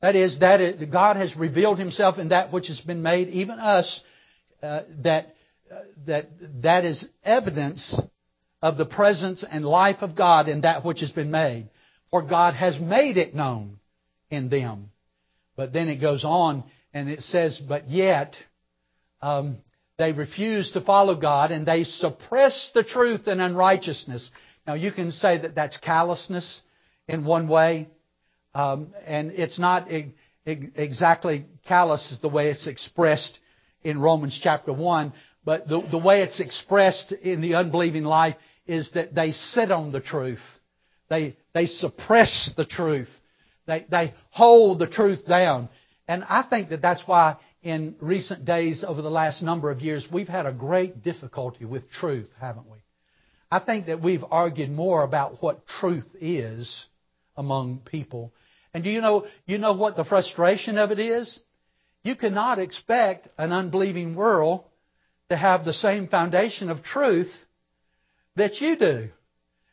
That 0.00 0.16
is, 0.16 0.38
that 0.40 0.60
it, 0.60 0.90
God 0.90 1.16
has 1.16 1.36
revealed 1.36 1.78
Himself 1.78 2.18
in 2.18 2.30
that 2.30 2.52
which 2.52 2.68
has 2.68 2.80
been 2.80 3.02
made, 3.02 3.28
even 3.28 3.58
us, 3.58 4.00
uh, 4.62 4.82
that, 5.02 5.34
uh, 5.70 5.80
that, 6.06 6.28
that 6.62 6.84
is 6.84 7.06
evidence 7.22 8.00
of 8.62 8.76
the 8.76 8.86
presence 8.86 9.44
and 9.48 9.64
life 9.64 9.98
of 10.00 10.16
God 10.16 10.48
in 10.48 10.62
that 10.62 10.84
which 10.84 11.00
has 11.00 11.10
been 11.10 11.30
made. 11.30 11.68
For 12.10 12.22
God 12.22 12.54
has 12.54 12.78
made 12.80 13.18
it 13.18 13.34
known 13.34 13.78
in 14.30 14.48
them. 14.48 14.90
But 15.56 15.72
then 15.72 15.88
it 15.88 15.96
goes 15.96 16.24
on 16.24 16.64
and 16.92 17.08
it 17.08 17.20
says, 17.20 17.60
but 17.60 17.88
yet, 17.88 18.36
um, 19.22 19.58
they 20.00 20.12
refuse 20.12 20.72
to 20.72 20.80
follow 20.80 21.14
God 21.14 21.50
and 21.50 21.66
they 21.66 21.84
suppress 21.84 22.70
the 22.72 22.82
truth 22.82 23.28
in 23.28 23.38
unrighteousness. 23.38 24.30
Now 24.66 24.72
you 24.72 24.92
can 24.92 25.12
say 25.12 25.36
that 25.36 25.54
that's 25.54 25.76
callousness 25.76 26.62
in 27.06 27.22
one 27.22 27.48
way, 27.48 27.86
um, 28.54 28.94
and 29.04 29.30
it's 29.30 29.58
not 29.58 29.92
e- 29.92 30.14
exactly 30.46 31.44
callous 31.68 32.18
the 32.22 32.30
way 32.30 32.48
it's 32.48 32.66
expressed 32.66 33.38
in 33.82 34.00
Romans 34.00 34.40
chapter 34.42 34.72
1, 34.72 35.12
but 35.44 35.68
the, 35.68 35.86
the 35.90 35.98
way 35.98 36.22
it's 36.22 36.40
expressed 36.40 37.12
in 37.12 37.42
the 37.42 37.56
unbelieving 37.56 38.04
life 38.04 38.36
is 38.66 38.90
that 38.92 39.14
they 39.14 39.32
sit 39.32 39.70
on 39.70 39.92
the 39.92 40.00
truth. 40.00 40.42
They, 41.10 41.36
they 41.52 41.66
suppress 41.66 42.54
the 42.56 42.64
truth. 42.64 43.10
They, 43.66 43.84
they 43.90 44.14
hold 44.30 44.78
the 44.78 44.88
truth 44.88 45.26
down. 45.28 45.68
And 46.08 46.24
I 46.24 46.42
think 46.48 46.70
that 46.70 46.80
that's 46.80 47.02
why 47.06 47.36
in 47.62 47.96
recent 48.00 48.44
days, 48.44 48.84
over 48.86 49.02
the 49.02 49.10
last 49.10 49.42
number 49.42 49.70
of 49.70 49.80
years, 49.80 50.06
we've 50.10 50.28
had 50.28 50.46
a 50.46 50.52
great 50.52 51.02
difficulty 51.02 51.64
with 51.64 51.90
truth, 51.90 52.30
haven't 52.40 52.70
we? 52.70 52.78
I 53.50 53.58
think 53.58 53.86
that 53.86 54.02
we've 54.02 54.24
argued 54.30 54.70
more 54.70 55.02
about 55.02 55.42
what 55.42 55.66
truth 55.66 56.08
is 56.20 56.86
among 57.36 57.78
people. 57.78 58.32
And 58.72 58.84
do 58.84 58.90
you 58.90 59.00
know, 59.00 59.26
you 59.46 59.58
know 59.58 59.74
what 59.74 59.96
the 59.96 60.04
frustration 60.04 60.78
of 60.78 60.90
it 60.90 60.98
is? 60.98 61.40
You 62.02 62.16
cannot 62.16 62.58
expect 62.58 63.28
an 63.36 63.52
unbelieving 63.52 64.14
world 64.14 64.64
to 65.28 65.36
have 65.36 65.64
the 65.64 65.74
same 65.74 66.08
foundation 66.08 66.70
of 66.70 66.82
truth 66.82 67.32
that 68.36 68.60
you 68.60 68.76
do. 68.76 69.08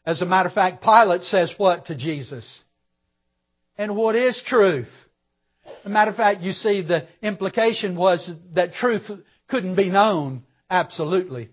As 0.05 0.21
a 0.21 0.25
matter 0.25 0.49
of 0.49 0.55
fact, 0.55 0.83
Pilate 0.83 1.23
says 1.23 1.53
what 1.57 1.85
to 1.85 1.95
Jesus? 1.95 2.61
And 3.77 3.95
what 3.95 4.15
is 4.15 4.41
truth? 4.45 4.89
A 5.85 5.89
matter 5.89 6.11
of 6.11 6.17
fact, 6.17 6.41
you 6.41 6.53
see 6.53 6.81
the 6.81 7.07
implication 7.21 7.95
was 7.95 8.29
that 8.53 8.73
truth 8.73 9.09
couldn't 9.47 9.75
be 9.75 9.89
known 9.89 10.43
absolutely. 10.69 11.49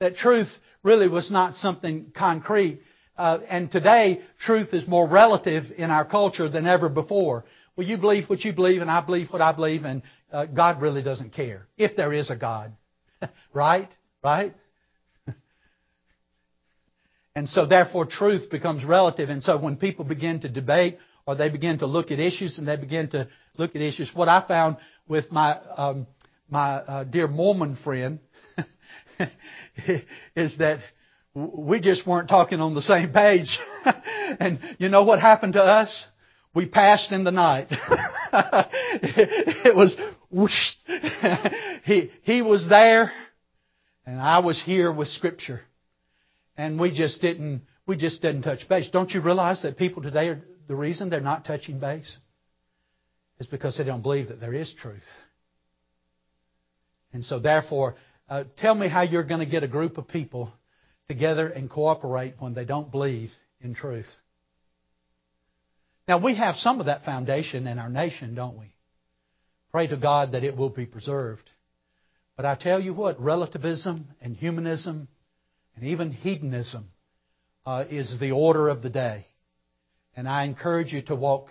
That 0.00 0.16
truth 0.16 0.48
really 0.82 1.08
was 1.08 1.30
not 1.30 1.54
something 1.54 2.12
concrete. 2.14 2.80
Uh, 3.16 3.40
and 3.48 3.70
today, 3.70 4.20
truth 4.40 4.72
is 4.72 4.86
more 4.88 5.08
relative 5.08 5.64
in 5.76 5.90
our 5.90 6.04
culture 6.04 6.48
than 6.48 6.66
ever 6.66 6.88
before. 6.88 7.44
Well, 7.76 7.86
you 7.86 7.98
believe 7.98 8.28
what 8.28 8.44
you 8.44 8.52
believe, 8.52 8.80
and 8.80 8.90
I 8.90 9.04
believe 9.04 9.28
what 9.30 9.42
I 9.42 9.52
believe, 9.52 9.84
and 9.84 10.02
uh, 10.32 10.46
God 10.46 10.80
really 10.80 11.02
doesn't 11.02 11.32
care 11.32 11.66
if 11.76 11.96
there 11.96 12.12
is 12.12 12.30
a 12.30 12.36
God, 12.36 12.72
right? 13.54 13.88
Right? 14.22 14.54
and 17.34 17.48
so, 17.48 17.66
therefore, 17.66 18.06
truth 18.06 18.50
becomes 18.50 18.84
relative. 18.84 19.28
And 19.28 19.42
so, 19.42 19.58
when 19.58 19.76
people 19.76 20.04
begin 20.04 20.40
to 20.40 20.48
debate 20.48 20.98
or 21.30 21.36
they 21.36 21.48
begin 21.48 21.78
to 21.78 21.86
look 21.86 22.10
at 22.10 22.18
issues 22.18 22.58
and 22.58 22.66
they 22.66 22.76
begin 22.76 23.08
to 23.10 23.28
look 23.56 23.76
at 23.76 23.82
issues, 23.82 24.10
what 24.12 24.28
I 24.28 24.44
found 24.46 24.78
with 25.06 25.30
my 25.30 25.58
um, 25.76 26.06
my 26.48 26.76
uh, 26.76 27.04
dear 27.04 27.28
Mormon 27.28 27.76
friend 27.76 28.18
is 30.36 30.58
that 30.58 30.80
we 31.34 31.80
just 31.80 32.06
weren't 32.06 32.28
talking 32.28 32.60
on 32.60 32.74
the 32.74 32.82
same 32.82 33.12
page. 33.12 33.58
and 34.40 34.58
you 34.78 34.88
know 34.88 35.04
what 35.04 35.20
happened 35.20 35.52
to 35.52 35.62
us? 35.62 36.06
We 36.52 36.66
passed 36.66 37.12
in 37.12 37.22
the 37.22 37.30
night. 37.30 37.68
it 38.32 39.76
was 39.76 39.94
whoosh. 40.30 40.72
he, 41.84 42.10
he 42.22 42.42
was 42.42 42.68
there 42.68 43.12
and 44.04 44.18
I 44.20 44.40
was 44.40 44.60
here 44.60 44.90
with 44.92 45.06
scripture. 45.06 45.60
And 46.56 46.80
we 46.80 46.92
just 46.92 47.20
didn't, 47.20 47.62
we 47.86 47.96
just 47.96 48.20
didn't 48.20 48.42
touch 48.42 48.68
base. 48.68 48.90
Don't 48.90 49.12
you 49.12 49.20
realize 49.20 49.62
that 49.62 49.78
people 49.78 50.02
today 50.02 50.28
are, 50.30 50.42
the 50.70 50.76
reason 50.76 51.10
they're 51.10 51.20
not 51.20 51.44
touching 51.44 51.80
base 51.80 52.16
is 53.40 53.48
because 53.48 53.76
they 53.76 53.82
don't 53.82 54.02
believe 54.02 54.28
that 54.28 54.38
there 54.38 54.54
is 54.54 54.72
truth. 54.80 55.02
And 57.12 57.24
so 57.24 57.40
therefore, 57.40 57.96
uh, 58.28 58.44
tell 58.56 58.76
me 58.76 58.88
how 58.88 59.02
you're 59.02 59.24
going 59.24 59.40
to 59.40 59.50
get 59.50 59.64
a 59.64 59.68
group 59.68 59.98
of 59.98 60.06
people 60.06 60.52
together 61.08 61.48
and 61.48 61.68
cooperate 61.68 62.34
when 62.38 62.54
they 62.54 62.64
don't 62.64 62.88
believe 62.88 63.32
in 63.60 63.74
truth. 63.74 64.06
Now, 66.06 66.22
we 66.24 66.36
have 66.36 66.54
some 66.54 66.78
of 66.78 66.86
that 66.86 67.04
foundation 67.04 67.66
in 67.66 67.80
our 67.80 67.90
nation, 67.90 68.36
don't 68.36 68.56
we? 68.56 68.72
Pray 69.72 69.88
to 69.88 69.96
God 69.96 70.34
that 70.34 70.44
it 70.44 70.56
will 70.56 70.70
be 70.70 70.86
preserved. 70.86 71.50
But 72.36 72.46
I 72.46 72.54
tell 72.54 72.78
you 72.78 72.94
what, 72.94 73.20
relativism 73.20 74.06
and 74.22 74.36
humanism 74.36 75.08
and 75.74 75.84
even 75.86 76.12
hedonism 76.12 76.90
uh, 77.66 77.86
is 77.90 78.20
the 78.20 78.30
order 78.30 78.68
of 78.68 78.82
the 78.82 78.90
day. 78.90 79.26
And 80.16 80.28
I 80.28 80.44
encourage 80.44 80.92
you 80.92 81.02
to 81.02 81.14
walk, 81.14 81.48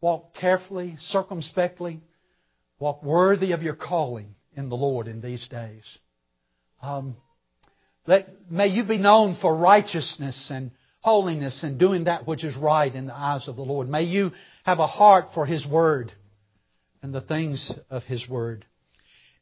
walk 0.00 0.34
carefully, 0.34 0.96
circumspectly, 1.00 2.00
walk 2.78 3.02
worthy 3.02 3.52
of 3.52 3.62
your 3.62 3.74
calling 3.74 4.34
in 4.56 4.68
the 4.68 4.76
Lord 4.76 5.06
in 5.06 5.20
these 5.20 5.46
days. 5.48 5.98
Um, 6.82 7.16
let, 8.06 8.28
may 8.50 8.68
you 8.68 8.84
be 8.84 8.98
known 8.98 9.36
for 9.40 9.56
righteousness 9.56 10.48
and 10.50 10.70
holiness 11.00 11.62
and 11.62 11.78
doing 11.78 12.04
that 12.04 12.26
which 12.26 12.44
is 12.44 12.56
right 12.56 12.94
in 12.94 13.06
the 13.06 13.14
eyes 13.14 13.48
of 13.48 13.56
the 13.56 13.62
Lord. 13.62 13.88
May 13.88 14.04
you 14.04 14.32
have 14.64 14.78
a 14.78 14.86
heart 14.86 15.26
for 15.34 15.46
His 15.46 15.66
Word 15.66 16.12
and 17.02 17.14
the 17.14 17.20
things 17.20 17.72
of 17.88 18.04
His 18.04 18.28
Word. 18.28 18.64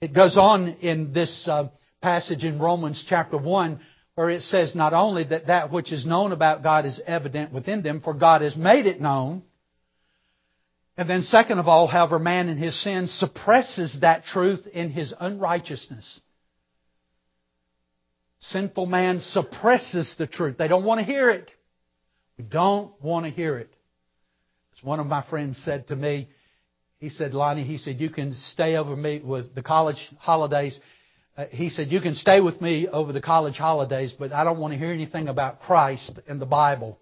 It 0.01 0.15
goes 0.15 0.37
on 0.37 0.69
in 0.81 1.13
this 1.13 1.49
uh, 1.51 1.69
passage 2.01 2.45
in 2.45 2.61
Romans 2.61 3.05
chapter 3.09 3.37
1 3.37 3.81
where 4.18 4.31
it 4.31 4.42
says 4.42 4.74
not 4.74 4.92
only 4.92 5.22
that 5.22 5.46
that 5.46 5.70
which 5.70 5.92
is 5.92 6.04
known 6.04 6.33
about 6.33 6.61
God 6.61 6.85
is 6.85 7.00
evident 7.07 7.52
within 7.52 7.85
them, 7.85 8.00
for 8.00 8.12
God 8.12 8.42
has 8.42 8.57
made 8.57 8.85
it 8.85 9.00
known, 9.00 9.44
and 10.96 11.09
then, 11.09 11.22
second 11.22 11.61
of 11.61 11.68
all, 11.68 11.87
however, 11.87 12.18
man 12.18 12.48
in 12.48 12.57
his 12.57 12.83
sin 12.83 13.07
suppresses 13.07 13.98
that 14.00 14.24
truth 14.24 14.66
in 14.66 14.90
his 14.90 15.14
unrighteousness. 15.20 16.20
Sinful 18.40 18.87
man 18.87 19.20
suppresses 19.20 20.16
the 20.18 20.26
truth. 20.26 20.59
They 20.59 20.66
don't 20.66 20.85
want 20.85 20.98
to 20.98 21.07
hear 21.07 21.31
it. 21.31 21.48
We 22.38 22.42
don't 22.42 22.90
want 23.00 23.24
to 23.24 23.31
hear 23.31 23.57
it. 23.57 23.70
As 24.76 24.83
one 24.83 24.98
of 24.98 25.07
my 25.07 25.24
friends 25.31 25.62
said 25.64 25.87
to 25.88 25.94
me, 25.94 26.28
he 26.98 27.09
said, 27.09 27.35
Lonnie, 27.35 27.62
he 27.62 27.78
said, 27.78 28.00
you 28.00 28.11
can 28.11 28.35
stay 28.35 28.74
over 28.74 28.96
me 28.96 29.20
with 29.24 29.54
the 29.54 29.62
college 29.62 30.09
holidays. 30.18 30.76
Uh, 31.38 31.46
he 31.53 31.70
said, 31.70 31.92
you 31.92 32.01
can 32.01 32.16
stay 32.16 32.40
with 32.40 32.61
me 32.61 32.88
over 32.88 33.12
the 33.12 33.20
college 33.20 33.57
holidays, 33.57 34.12
but 34.18 34.33
I 34.33 34.42
don't 34.42 34.59
want 34.59 34.72
to 34.72 34.79
hear 34.79 34.90
anything 34.90 35.29
about 35.29 35.61
Christ 35.61 36.18
and 36.27 36.40
the 36.40 36.46
Bible 36.46 36.98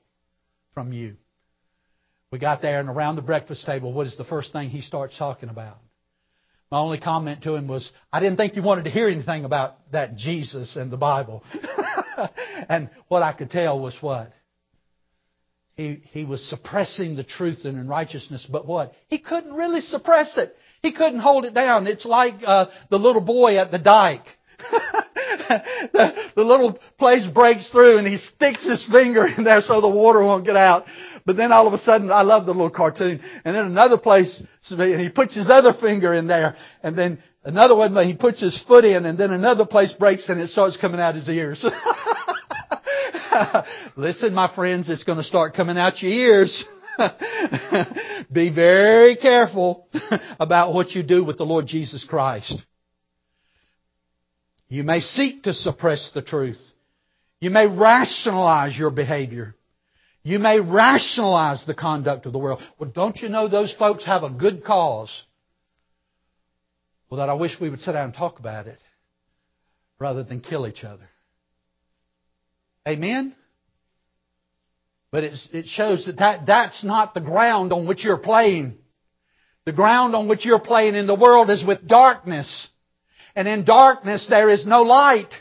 from 0.75 0.93
you. 0.93 1.17
We 2.31 2.39
got 2.39 2.61
there 2.61 2.81
and 2.81 2.91
around 2.91 3.17
the 3.17 3.23
breakfast 3.23 3.65
table, 3.65 3.95
what 3.95 4.07
is 4.07 4.19
the 4.19 4.25
first 4.25 4.53
thing 4.53 4.69
he 4.69 4.83
starts 4.83 5.17
talking 5.17 5.49
about? 5.49 5.79
My 6.71 6.81
only 6.81 6.99
comment 6.99 7.45
to 7.45 7.55
him 7.55 7.67
was, 7.67 7.91
I 8.13 8.21
didn't 8.21 8.37
think 8.37 8.57
you 8.57 8.63
wanted 8.63 8.85
to 8.85 8.91
hear 8.91 9.09
anything 9.09 9.47
about 9.47 9.77
that 9.93 10.17
Jesus 10.17 10.77
and 10.77 10.91
the 10.91 10.99
Bible. 10.99 11.43
and 12.69 12.91
what 13.09 13.23
I 13.23 13.33
could 13.33 13.51
tell 13.51 13.81
was 13.81 13.97
what? 14.03 14.33
He, 15.77 16.03
he 16.11 16.27
was 16.27 16.47
suppressing 16.47 17.17
the 17.17 17.25
truth 17.25 17.61
and 17.65 17.79
in 17.79 17.89
righteousness, 17.89 18.47
but 18.51 18.67
what? 18.67 18.93
He 19.09 19.19
couldn't 19.19 19.55
really 19.55 19.81
suppress 19.81 20.37
it. 20.37 20.55
He 20.83 20.93
couldn't 20.93 21.21
hold 21.21 21.45
it 21.45 21.55
down. 21.55 21.87
It's 21.87 22.05
like 22.05 22.35
uh, 22.45 22.67
the 22.91 22.99
little 22.99 23.21
boy 23.21 23.59
at 23.59 23.71
the 23.71 23.79
dike. 23.79 24.25
the, 25.93 26.15
the 26.35 26.43
little 26.43 26.79
place 26.99 27.27
breaks 27.27 27.71
through 27.71 27.99
and 27.99 28.07
he 28.07 28.17
sticks 28.17 28.65
his 28.65 28.87
finger 28.91 29.27
in 29.27 29.45
there 29.45 29.61
so 29.61 29.81
the 29.81 29.89
water 29.89 30.23
won't 30.23 30.45
get 30.45 30.57
out. 30.57 30.87
But 31.25 31.37
then 31.37 31.53
all 31.53 31.67
of 31.67 31.73
a 31.73 31.79
sudden, 31.79 32.11
I 32.11 32.23
love 32.23 32.47
the 32.47 32.53
little 32.53 32.71
cartoon. 32.71 33.21
And 33.45 33.57
then 33.57 33.67
another 33.67 33.99
place, 33.99 34.43
and 34.71 35.01
he 35.01 35.09
puts 35.09 35.35
his 35.35 35.51
other 35.51 35.73
finger 35.73 36.15
in 36.15 36.29
there, 36.29 36.57
and 36.83 36.97
then 36.97 37.19
Another 37.47 37.77
one, 37.77 37.97
he 38.05 38.13
puts 38.13 38.41
his 38.41 38.61
foot 38.67 38.85
in 38.85 39.07
and 39.07 39.17
then 39.17 39.31
another 39.31 39.65
place 39.65 39.93
breaks 39.93 40.29
and 40.29 40.41
it 40.41 40.49
starts 40.49 40.77
coming 40.77 41.01
out 41.01 41.15
his 41.15 41.29
ears. 41.29 41.65
Listen, 43.97 44.35
my 44.35 44.53
friends, 44.53 44.91
it's 44.91 45.05
going 45.05 45.19
to 45.19 45.25
start 45.25 45.55
coming 45.55 45.79
out 45.79 46.03
your 46.03 46.11
ears. 46.11 46.65
Be 48.33 48.53
very 48.53 49.17
careful 49.17 49.89
about 50.41 50.75
what 50.75 50.93
you 50.93 51.03
do 51.03 51.25
with 51.25 51.39
the 51.39 51.45
Lord 51.45 51.67
Jesus 51.67 52.05
Christ. 52.05 52.57
You 54.69 54.83
may 54.83 55.01
seek 55.01 55.45
to 55.45 55.55
suppress 55.55 56.11
the 56.13 56.23
truth. 56.23 56.61
You 57.41 57.51
may 57.51 57.67
rationalize 57.67 58.77
your 58.77 58.91
behavior. 58.91 59.55
You 60.23 60.39
may 60.41 60.59
rationalize 60.59 61.65
the 61.67 61.75
conduct 61.75 62.27
of 62.27 62.33
the 62.33 62.39
world. 62.39 62.61
Well, 62.79 62.91
don't 62.91 63.17
you 63.19 63.29
know 63.29 63.47
those 63.47 63.73
folks 63.73 64.05
have 64.07 64.25
a 64.25 64.31
good 64.31 64.65
cause? 64.65 65.23
Well, 67.09 67.19
that 67.19 67.29
I 67.29 67.35
wish 67.35 67.61
we 67.61 67.71
would 67.71 67.81
sit 67.81 67.93
down 67.93 68.07
and 68.07 68.15
talk 68.15 68.41
about 68.41 68.67
it 68.67 68.79
rather 70.01 70.25
than 70.25 70.41
kill 70.41 70.67
each 70.67 70.83
other. 70.83 71.09
Amen? 72.89 73.37
But 75.13 75.25
it 75.25 75.67
shows 75.67 76.07
that, 76.07 76.19
that 76.19 76.47
that's 76.47 76.85
not 76.85 77.15
the 77.15 77.21
ground 77.21 77.73
on 77.73 77.87
which 77.87 78.05
you're 78.05 78.19
playing. 78.19 78.77
The 79.65 79.73
ground 79.73 80.15
on 80.15 80.29
which 80.29 80.45
you're 80.45 80.61
playing 80.61 80.95
in 80.95 81.07
the 81.07 81.15
world 81.15 81.51
is 81.51 81.65
with 81.65 81.87
darkness. 81.87 82.69
And 83.35 83.47
in 83.47 83.65
darkness 83.65 84.27
there 84.29 84.51
is 84.51 84.67
no 84.67 84.83
light. 84.83 85.33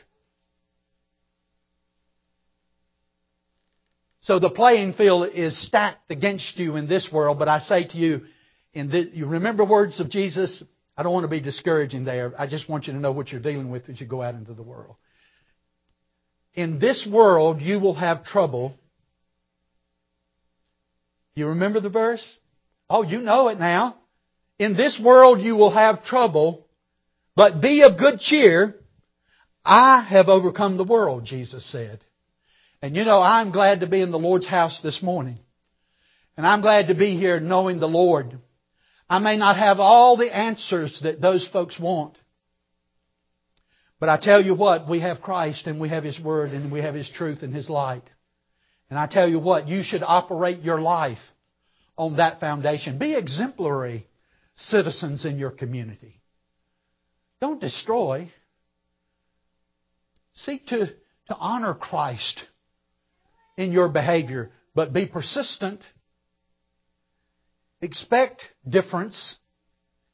So 4.22 4.40
the 4.40 4.50
playing 4.50 4.94
field 4.94 5.30
is 5.36 5.56
stacked 5.68 6.10
against 6.10 6.58
you 6.58 6.78
in 6.78 6.88
this 6.88 7.10
world, 7.12 7.38
but 7.38 7.48
I 7.48 7.60
say 7.60 7.86
to 7.86 7.98
you, 7.98 8.22
in 8.74 8.90
the, 8.90 9.10
you 9.14 9.28
remember 9.28 9.64
words 9.64 10.00
of 10.00 10.10
Jesus? 10.10 10.64
I 10.98 11.04
don't 11.04 11.14
want 11.14 11.26
to 11.26 11.30
be 11.30 11.42
discouraging 11.42 12.06
there. 12.06 12.34
I 12.38 12.48
just 12.48 12.68
want 12.68 12.88
you 12.88 12.94
to 12.94 13.00
know 13.00 13.12
what 13.12 13.32
you're 13.32 13.42
dealing 13.42 13.70
with 13.70 13.88
as 13.88 14.02
you 14.02 14.08
go 14.08 14.24
out 14.24 14.34
into 14.34 14.56
the 14.56 14.64
world. 14.64 14.96
In 16.56 16.80
this 16.80 17.08
world, 17.10 17.62
you 17.62 17.80
will 17.80 17.94
have 17.94 18.24
trouble. 18.24 18.74
You 21.36 21.48
remember 21.48 21.80
the 21.82 21.90
verse? 21.90 22.38
Oh, 22.90 23.04
you 23.04 23.20
know 23.20 23.50
it 23.50 23.60
now. 23.60 23.98
In 24.58 24.76
this 24.76 25.00
world, 25.04 25.42
you 25.42 25.56
will 25.56 25.72
have 25.72 26.06
trouble, 26.06 26.66
but 27.36 27.62
be 27.62 27.84
of 27.84 27.98
good 27.98 28.20
cheer. 28.20 28.76
I 29.66 30.02
have 30.02 30.30
overcome 30.30 30.78
the 30.78 30.86
world, 30.86 31.26
Jesus 31.26 31.70
said. 31.70 32.00
And 32.82 32.96
you 32.96 33.04
know, 33.04 33.20
I'm 33.20 33.52
glad 33.52 33.82
to 33.82 33.88
be 33.88 34.02
in 34.02 34.12
the 34.12 34.20
Lord's 34.20 34.48
house 34.48 34.80
this 34.82 35.02
morning. 35.02 35.40
And 36.38 36.46
I'm 36.46 36.62
glad 36.62 36.88
to 36.88 36.96
be 36.96 37.18
here 37.18 37.40
knowing 37.40 37.80
the 37.80 37.88
Lord. 37.88 38.38
I 39.10 39.20
may 39.20 39.38
not 39.38 39.58
have 39.58 39.80
all 39.80 40.18
the 40.18 40.34
answers 40.34 41.02
that 41.04 41.22
those 41.22 41.48
folks 41.48 41.80
want. 41.80 42.18
But 44.00 44.10
I 44.10 44.20
tell 44.22 44.42
you 44.42 44.56
what, 44.56 44.90
we 44.90 45.00
have 45.00 45.22
Christ 45.22 45.68
and 45.68 45.80
we 45.80 45.90
have 45.90 46.04
His 46.04 46.20
Word 46.20 46.52
and 46.52 46.72
we 46.72 46.82
have 46.82 46.96
His 46.96 47.10
truth 47.10 47.44
and 47.44 47.54
His 47.54 47.70
light. 47.70 48.04
And 48.90 49.00
I 49.00 49.08
tell 49.08 49.28
you 49.28 49.40
what, 49.40 49.68
you 49.68 49.84
should 49.84 50.04
operate 50.04 50.62
your 50.62 50.80
life 50.80 51.20
on 51.98 52.18
that 52.18 52.40
foundation. 52.40 53.00
Be 53.00 53.16
exemplary 53.16 54.08
citizens 54.56 55.26
in 55.26 55.38
your 55.38 55.52
community. 55.52 56.22
Don't 57.42 57.60
destroy. 57.60 58.30
Seek 60.34 60.68
to, 60.68 60.88
to 60.88 61.36
honor 61.36 61.74
Christ 61.74 62.44
in 63.58 63.72
your 63.72 63.90
behavior, 63.90 64.52
but 64.74 64.94
be 64.94 65.06
persistent. 65.06 65.82
Expect 67.82 68.44
difference. 68.68 69.38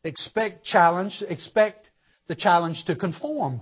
Expect 0.04 0.64
challenge. 0.64 1.24
Expect 1.28 1.90
the 2.28 2.36
challenge 2.36 2.86
to 2.86 2.96
conform. 2.96 3.62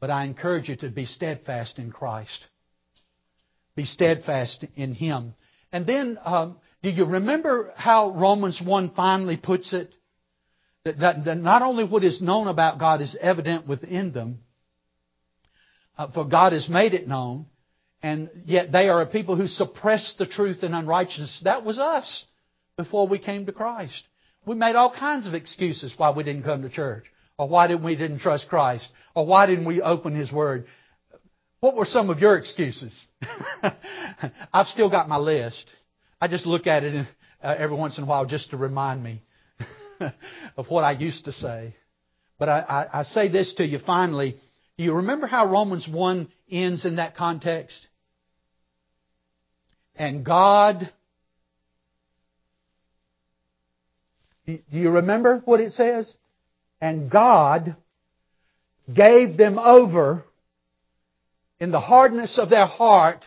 But 0.00 0.10
I 0.10 0.24
encourage 0.24 0.68
you 0.68 0.76
to 0.76 0.88
be 0.90 1.06
steadfast 1.06 1.78
in 1.78 1.90
Christ. 1.90 2.46
Be 3.76 3.84
steadfast 3.84 4.64
in 4.74 4.94
Him. 4.94 5.34
And 5.70 5.86
then, 5.86 6.18
um, 6.24 6.56
do 6.82 6.90
you 6.90 7.04
remember 7.04 7.72
how 7.76 8.10
Romans 8.10 8.60
1 8.64 8.92
finally 8.96 9.36
puts 9.36 9.72
it? 9.72 9.92
That, 10.84 10.98
that, 11.00 11.24
that, 11.24 11.36
not 11.36 11.62
only 11.62 11.84
what 11.84 12.04
is 12.04 12.22
known 12.22 12.48
about 12.48 12.78
God 12.78 13.00
is 13.00 13.16
evident 13.20 13.66
within 13.66 14.12
them, 14.12 14.38
uh, 15.98 16.10
for 16.12 16.24
God 16.24 16.52
has 16.52 16.68
made 16.68 16.94
it 16.94 17.08
known, 17.08 17.46
and 18.02 18.30
yet 18.44 18.72
they 18.72 18.88
are 18.88 19.02
a 19.02 19.06
people 19.06 19.36
who 19.36 19.48
suppress 19.48 20.14
the 20.18 20.26
truth 20.26 20.62
in 20.62 20.74
unrighteousness. 20.74 21.42
That 21.44 21.64
was 21.64 21.78
us 21.78 22.24
before 22.76 23.08
we 23.08 23.18
came 23.18 23.46
to 23.46 23.52
Christ. 23.52 24.04
We 24.46 24.54
made 24.54 24.76
all 24.76 24.94
kinds 24.94 25.26
of 25.26 25.34
excuses 25.34 25.92
why 25.96 26.12
we 26.12 26.22
didn't 26.22 26.44
come 26.44 26.62
to 26.62 26.68
church, 26.68 27.04
or 27.36 27.48
why 27.48 27.66
didn't 27.66 27.84
we 27.84 27.96
didn't 27.96 28.20
trust 28.20 28.48
Christ, 28.48 28.88
or 29.14 29.26
why 29.26 29.46
didn't 29.46 29.64
we 29.64 29.82
open 29.82 30.14
His 30.14 30.30
Word. 30.30 30.66
What 31.60 31.74
were 31.74 31.86
some 31.86 32.10
of 32.10 32.18
your 32.18 32.36
excuses? 32.36 33.06
I've 34.52 34.66
still 34.66 34.90
got 34.90 35.08
my 35.08 35.16
list. 35.16 35.70
I 36.20 36.28
just 36.28 36.46
look 36.46 36.66
at 36.66 36.84
it 36.84 37.06
uh, 37.42 37.54
every 37.58 37.76
once 37.76 37.98
in 37.98 38.04
a 38.04 38.06
while 38.06 38.26
just 38.26 38.50
to 38.50 38.56
remind 38.56 39.02
me 39.02 39.22
of 40.56 40.66
what 40.68 40.84
I 40.84 40.92
used 40.92 41.24
to 41.24 41.32
say. 41.32 41.74
But 42.38 42.48
I, 42.48 42.58
I, 42.92 43.00
I 43.00 43.02
say 43.04 43.28
this 43.28 43.54
to 43.54 43.64
you 43.64 43.78
finally. 43.78 44.36
You 44.76 44.94
remember 44.94 45.26
how 45.26 45.50
Romans 45.50 45.88
1 45.88 46.28
ends 46.50 46.84
in 46.84 46.96
that 46.96 47.16
context? 47.16 47.86
And 49.94 50.24
God, 50.24 50.92
do 54.46 54.58
you 54.70 54.90
remember 54.90 55.40
what 55.46 55.60
it 55.60 55.72
says? 55.72 56.12
And 56.80 57.10
God 57.10 57.76
gave 58.92 59.38
them 59.38 59.58
over 59.58 60.24
in 61.60 61.70
the 61.70 61.80
hardness 61.80 62.38
of 62.38 62.50
their 62.50 62.66
heart 62.66 63.24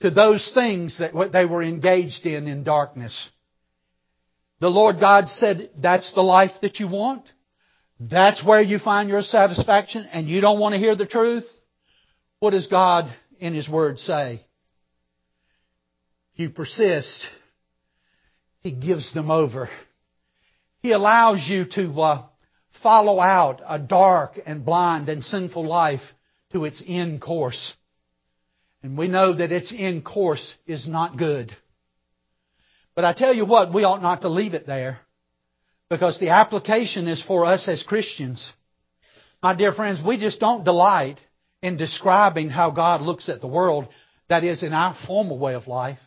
to 0.00 0.10
those 0.10 0.50
things 0.54 0.98
that 0.98 1.14
what 1.14 1.32
they 1.32 1.44
were 1.44 1.62
engaged 1.62 2.26
in 2.26 2.46
in 2.46 2.64
darkness. 2.64 3.28
The 4.60 4.68
Lord 4.68 5.00
God 5.00 5.28
said, 5.28 5.70
that's 5.78 6.12
the 6.14 6.22
life 6.22 6.52
that 6.62 6.80
you 6.80 6.88
want? 6.88 7.24
That's 7.98 8.44
where 8.44 8.60
you 8.60 8.78
find 8.78 9.08
your 9.08 9.22
satisfaction 9.22 10.06
and 10.12 10.28
you 10.28 10.40
don't 10.40 10.60
want 10.60 10.74
to 10.74 10.78
hear 10.78 10.96
the 10.96 11.06
truth? 11.06 11.46
What 12.38 12.50
does 12.50 12.66
God 12.66 13.10
in 13.38 13.54
His 13.54 13.68
Word 13.68 13.98
say? 13.98 14.44
you 16.40 16.50
persist, 16.50 17.28
He 18.62 18.72
gives 18.72 19.12
them 19.14 19.30
over. 19.30 19.68
He 20.80 20.92
allows 20.92 21.46
you 21.46 21.66
to 21.74 22.00
uh, 22.00 22.26
follow 22.82 23.20
out 23.20 23.60
a 23.66 23.78
dark 23.78 24.40
and 24.46 24.64
blind 24.64 25.10
and 25.10 25.22
sinful 25.22 25.66
life 25.66 26.00
to 26.52 26.64
its 26.64 26.82
end 26.86 27.20
course. 27.20 27.74
And 28.82 28.96
we 28.96 29.08
know 29.08 29.34
that 29.34 29.52
its 29.52 29.72
end 29.76 30.04
course 30.04 30.54
is 30.66 30.88
not 30.88 31.18
good. 31.18 31.54
But 32.94 33.04
I 33.04 33.12
tell 33.12 33.34
you 33.34 33.44
what, 33.46 33.72
we 33.72 33.84
ought 33.84 34.02
not 34.02 34.22
to 34.22 34.28
leave 34.28 34.54
it 34.54 34.66
there. 34.66 34.98
Because 35.88 36.18
the 36.18 36.30
application 36.30 37.08
is 37.08 37.22
for 37.22 37.44
us 37.44 37.68
as 37.68 37.82
Christians. 37.82 38.52
My 39.42 39.54
dear 39.54 39.72
friends, 39.72 40.00
we 40.04 40.18
just 40.18 40.40
don't 40.40 40.64
delight 40.64 41.20
in 41.62 41.76
describing 41.76 42.48
how 42.48 42.70
God 42.70 43.02
looks 43.02 43.28
at 43.28 43.40
the 43.40 43.46
world, 43.46 43.88
that 44.28 44.44
is, 44.44 44.62
in 44.62 44.72
our 44.72 44.96
formal 45.06 45.38
way 45.38 45.54
of 45.54 45.66
life. 45.66 45.98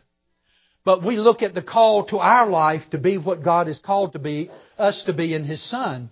But 0.86 1.04
we 1.04 1.18
look 1.18 1.42
at 1.42 1.54
the 1.54 1.62
call 1.62 2.06
to 2.06 2.18
our 2.18 2.50
life 2.50 2.84
to 2.92 2.98
be 2.98 3.18
what 3.18 3.44
God 3.44 3.68
has 3.68 3.80
called 3.80 4.14
to 4.14 4.20
be, 4.20 4.50
us 4.78 5.04
to 5.06 5.14
be 5.14 5.34
in 5.34 5.44
His 5.44 5.68
Son. 5.70 6.10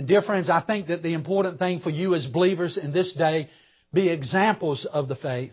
And 0.00 0.08
dear 0.08 0.22
friends, 0.22 0.48
I 0.48 0.62
think 0.62 0.86
that 0.86 1.02
the 1.02 1.12
important 1.12 1.58
thing 1.58 1.80
for 1.80 1.90
you 1.90 2.14
as 2.14 2.26
believers 2.26 2.78
in 2.78 2.90
this 2.90 3.12
day, 3.12 3.50
be 3.92 4.08
examples 4.08 4.86
of 4.86 5.08
the 5.08 5.14
faith. 5.14 5.52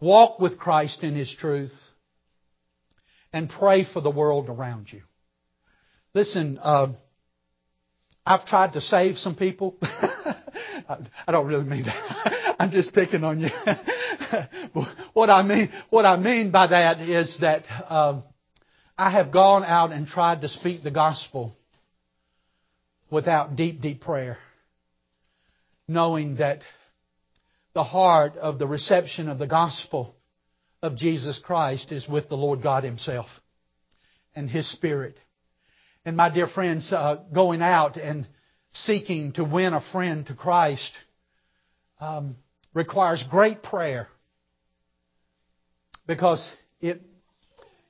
Walk 0.00 0.40
with 0.40 0.58
Christ 0.58 1.02
in 1.02 1.14
His 1.14 1.30
truth. 1.38 1.78
And 3.30 3.50
pray 3.50 3.84
for 3.84 4.00
the 4.00 4.08
world 4.08 4.48
around 4.48 4.90
you. 4.90 5.02
Listen, 6.14 6.58
uh, 6.62 6.94
I've 8.24 8.46
tried 8.46 8.72
to 8.72 8.80
save 8.80 9.18
some 9.18 9.36
people. 9.36 9.76
I 9.82 10.96
don't 11.30 11.46
really 11.46 11.64
mean 11.64 11.82
that. 11.82 12.56
I'm 12.58 12.70
just 12.70 12.94
picking 12.94 13.22
on 13.22 13.40
you. 13.40 13.50
what 15.12 15.28
I 15.28 15.42
mean, 15.42 15.70
what 15.90 16.06
I 16.06 16.16
mean 16.16 16.52
by 16.52 16.68
that 16.68 17.02
is 17.02 17.36
that 17.42 17.64
um, 17.90 18.22
I 18.96 19.10
have 19.10 19.30
gone 19.30 19.62
out 19.62 19.92
and 19.92 20.06
tried 20.06 20.40
to 20.40 20.48
speak 20.48 20.82
the 20.82 20.90
gospel 20.90 21.54
without 23.10 23.56
deep, 23.56 23.80
deep 23.80 24.00
prayer, 24.00 24.38
knowing 25.86 26.36
that 26.36 26.60
the 27.74 27.84
heart 27.84 28.36
of 28.36 28.58
the 28.58 28.66
reception 28.66 29.28
of 29.28 29.38
the 29.38 29.46
gospel 29.46 30.14
of 30.82 30.96
Jesus 30.96 31.40
Christ 31.42 31.92
is 31.92 32.08
with 32.08 32.28
the 32.28 32.36
Lord 32.36 32.62
God 32.62 32.84
Himself 32.84 33.26
and 34.34 34.48
His 34.48 34.70
Spirit. 34.70 35.16
And 36.04 36.16
my 36.16 36.32
dear 36.32 36.46
friends, 36.46 36.92
uh, 36.92 37.16
going 37.32 37.62
out 37.62 37.96
and 37.96 38.26
seeking 38.72 39.32
to 39.32 39.44
win 39.44 39.74
a 39.74 39.82
friend 39.92 40.26
to 40.26 40.34
Christ 40.34 40.92
um, 42.00 42.36
requires 42.74 43.24
great 43.30 43.62
prayer 43.62 44.08
because 46.06 46.50
it, 46.80 47.02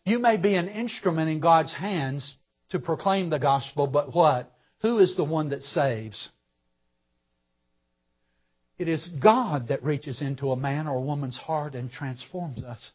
you 0.04 0.18
may 0.18 0.36
be 0.36 0.54
an 0.54 0.68
instrument 0.68 1.28
in 1.30 1.40
God's 1.40 1.74
hands 1.74 2.36
to 2.70 2.78
proclaim 2.78 3.30
the 3.30 3.38
gospel, 3.38 3.86
but 3.86 4.14
what? 4.14 4.52
Who 4.82 4.98
is 4.98 5.16
the 5.16 5.24
one 5.24 5.50
that 5.50 5.62
saves? 5.62 6.28
It 8.78 8.88
is 8.88 9.08
God 9.20 9.68
that 9.68 9.82
reaches 9.82 10.22
into 10.22 10.52
a 10.52 10.56
man 10.56 10.86
or 10.86 10.96
a 10.96 11.00
woman's 11.00 11.36
heart 11.36 11.74
and 11.74 11.90
transforms 11.90 12.62
us. 12.62 12.92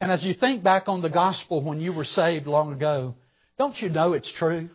And 0.00 0.10
as 0.10 0.24
you 0.24 0.34
think 0.34 0.62
back 0.62 0.88
on 0.88 1.00
the 1.00 1.10
gospel 1.10 1.62
when 1.62 1.80
you 1.80 1.92
were 1.92 2.04
saved 2.04 2.46
long 2.46 2.72
ago, 2.72 3.14
don't 3.56 3.76
you 3.80 3.88
know 3.88 4.12
it's 4.12 4.32
true? 4.32 4.68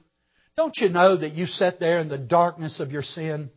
Don't 0.55 0.77
you 0.77 0.89
know 0.89 1.17
that 1.17 1.33
you 1.33 1.47
sat 1.47 1.79
there 1.79 1.99
in 1.99 2.09
the 2.09 2.17
darkness 2.17 2.79
of 2.79 2.91
your 2.91 3.01
sin 3.01 3.49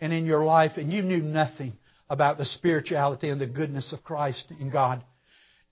and 0.00 0.12
in 0.12 0.26
your 0.26 0.44
life 0.44 0.72
and 0.76 0.92
you 0.92 1.02
knew 1.02 1.20
nothing 1.20 1.72
about 2.08 2.38
the 2.38 2.44
spirituality 2.44 3.28
and 3.28 3.40
the 3.40 3.46
goodness 3.46 3.92
of 3.92 4.04
Christ 4.04 4.52
in 4.60 4.70
God? 4.70 5.02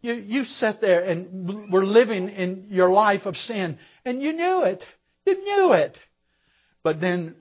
You, 0.01 0.15
you 0.15 0.45
sat 0.45 0.81
there 0.81 1.05
and 1.05 1.73
were 1.73 1.87
living 1.87 2.29
in 2.29 2.67
your 2.71 2.91
life 2.91 3.25
of 3.25 3.37
sin 3.37 3.79
and 4.05 4.21
you 4.21 4.33
knew 4.33 4.63
it. 4.63 4.83
You 5.27 5.43
knew 5.43 5.73
it. 5.73 5.99
But 6.83 7.01
then 7.01 7.37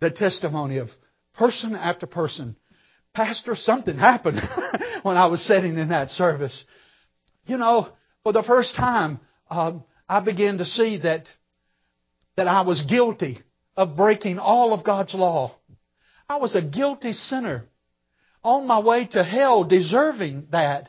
the 0.00 0.10
testimony 0.10 0.78
of 0.78 0.88
person 1.34 1.74
after 1.74 2.06
person, 2.06 2.56
Pastor, 3.14 3.54
something 3.54 3.96
happened 3.96 4.40
when 5.02 5.16
I 5.16 5.26
was 5.26 5.44
sitting 5.44 5.78
in 5.78 5.88
that 5.88 6.10
service. 6.10 6.64
You 7.46 7.56
know, 7.56 7.88
for 8.22 8.32
the 8.32 8.42
first 8.42 8.74
time, 8.76 9.20
um, 9.48 9.84
I 10.08 10.20
began 10.20 10.58
to 10.58 10.64
see 10.64 10.98
that 10.98 11.26
that 12.36 12.46
I 12.46 12.62
was 12.62 12.82
guilty 12.82 13.38
of 13.76 13.96
breaking 13.96 14.38
all 14.38 14.72
of 14.72 14.84
God's 14.84 15.14
law. 15.14 15.54
I 16.28 16.36
was 16.36 16.54
a 16.54 16.62
guilty 16.62 17.12
sinner 17.12 17.66
on 18.42 18.66
my 18.66 18.80
way 18.80 19.06
to 19.06 19.22
hell, 19.22 19.64
deserving 19.64 20.48
that 20.52 20.88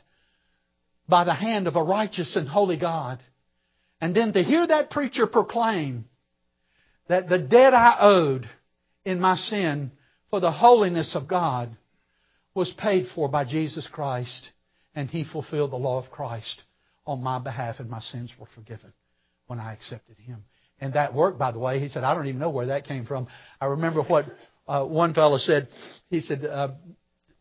by 1.10 1.24
the 1.24 1.34
hand 1.34 1.68
of 1.68 1.76
a 1.76 1.84
righteous 1.84 2.36
and 2.36 2.48
holy 2.48 2.78
God. 2.78 3.20
And 4.02 4.16
then 4.16 4.34
to 4.34 4.44
hear 4.44 4.66
that 4.66 4.90
preacher 4.90 5.28
proclaim 5.28 6.06
that 7.08 7.30
the 7.30 7.38
debt 7.38 7.74
I 7.74 7.98
owed 8.00 8.50
in 9.06 9.20
my 9.20 9.36
sin 9.36 9.92
for 10.32 10.40
the 10.40 10.52
holiness 10.52 11.16
of 11.16 11.28
God 11.28 11.76
was 12.56 12.74
paid 12.74 13.06
for 13.14 13.30
by 13.30 13.46
Jesus 13.46 13.88
Christ, 13.88 14.50
and 14.96 15.10
He 15.10 15.24
fulfilled 15.24 15.72
the 15.72 15.78
law 15.78 16.00
of 16.00 16.10
Christ 16.12 16.64
on 17.06 17.22
my 17.22 17.40
behalf, 17.40 17.80
and 17.80 17.90
my 17.90 18.00
sins 18.00 18.34
were 18.40 18.48
forgiven 18.56 18.92
when 19.48 19.60
I 19.60 19.74
accepted 19.74 20.18
Him. 20.18 20.44
And 20.80 20.94
that 20.94 21.14
worked, 21.14 21.38
by 21.38 21.52
the 21.52 21.60
way. 21.60 21.80
He 21.80 21.90
said, 21.90 22.04
I 22.04 22.16
don't 22.16 22.28
even 22.28 22.40
know 22.40 22.50
where 22.50 22.68
that 22.68 22.88
came 22.88 23.06
from. 23.06 23.28
I 23.60 23.68
remember 23.68 24.02
what 24.02 24.26
uh, 24.68 24.84
one 24.84 25.14
fellow 25.14 25.38
said. 25.38 25.68
He 26.10 26.22
said, 26.22 26.44
uh, 26.44 26.70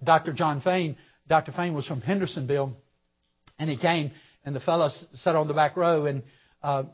Dr. 0.05 0.35
John 0.35 0.61
Fain, 0.61 0.97
Dr. 1.27 1.53
Fain 1.53 1.75
was 1.75 1.87
from 1.87 2.03
Hendersonville, 2.03 2.77
and 3.59 3.71
he 3.71 3.77
came, 3.77 4.13
and 4.45 4.55
the 4.55 4.61
fellow 4.61 4.91
sat 5.15 5.37
on 5.37 5.49
the 5.49 5.55
back 5.55 5.77
row, 5.77 6.07
and 6.07 6.23
uh, 6.63 6.85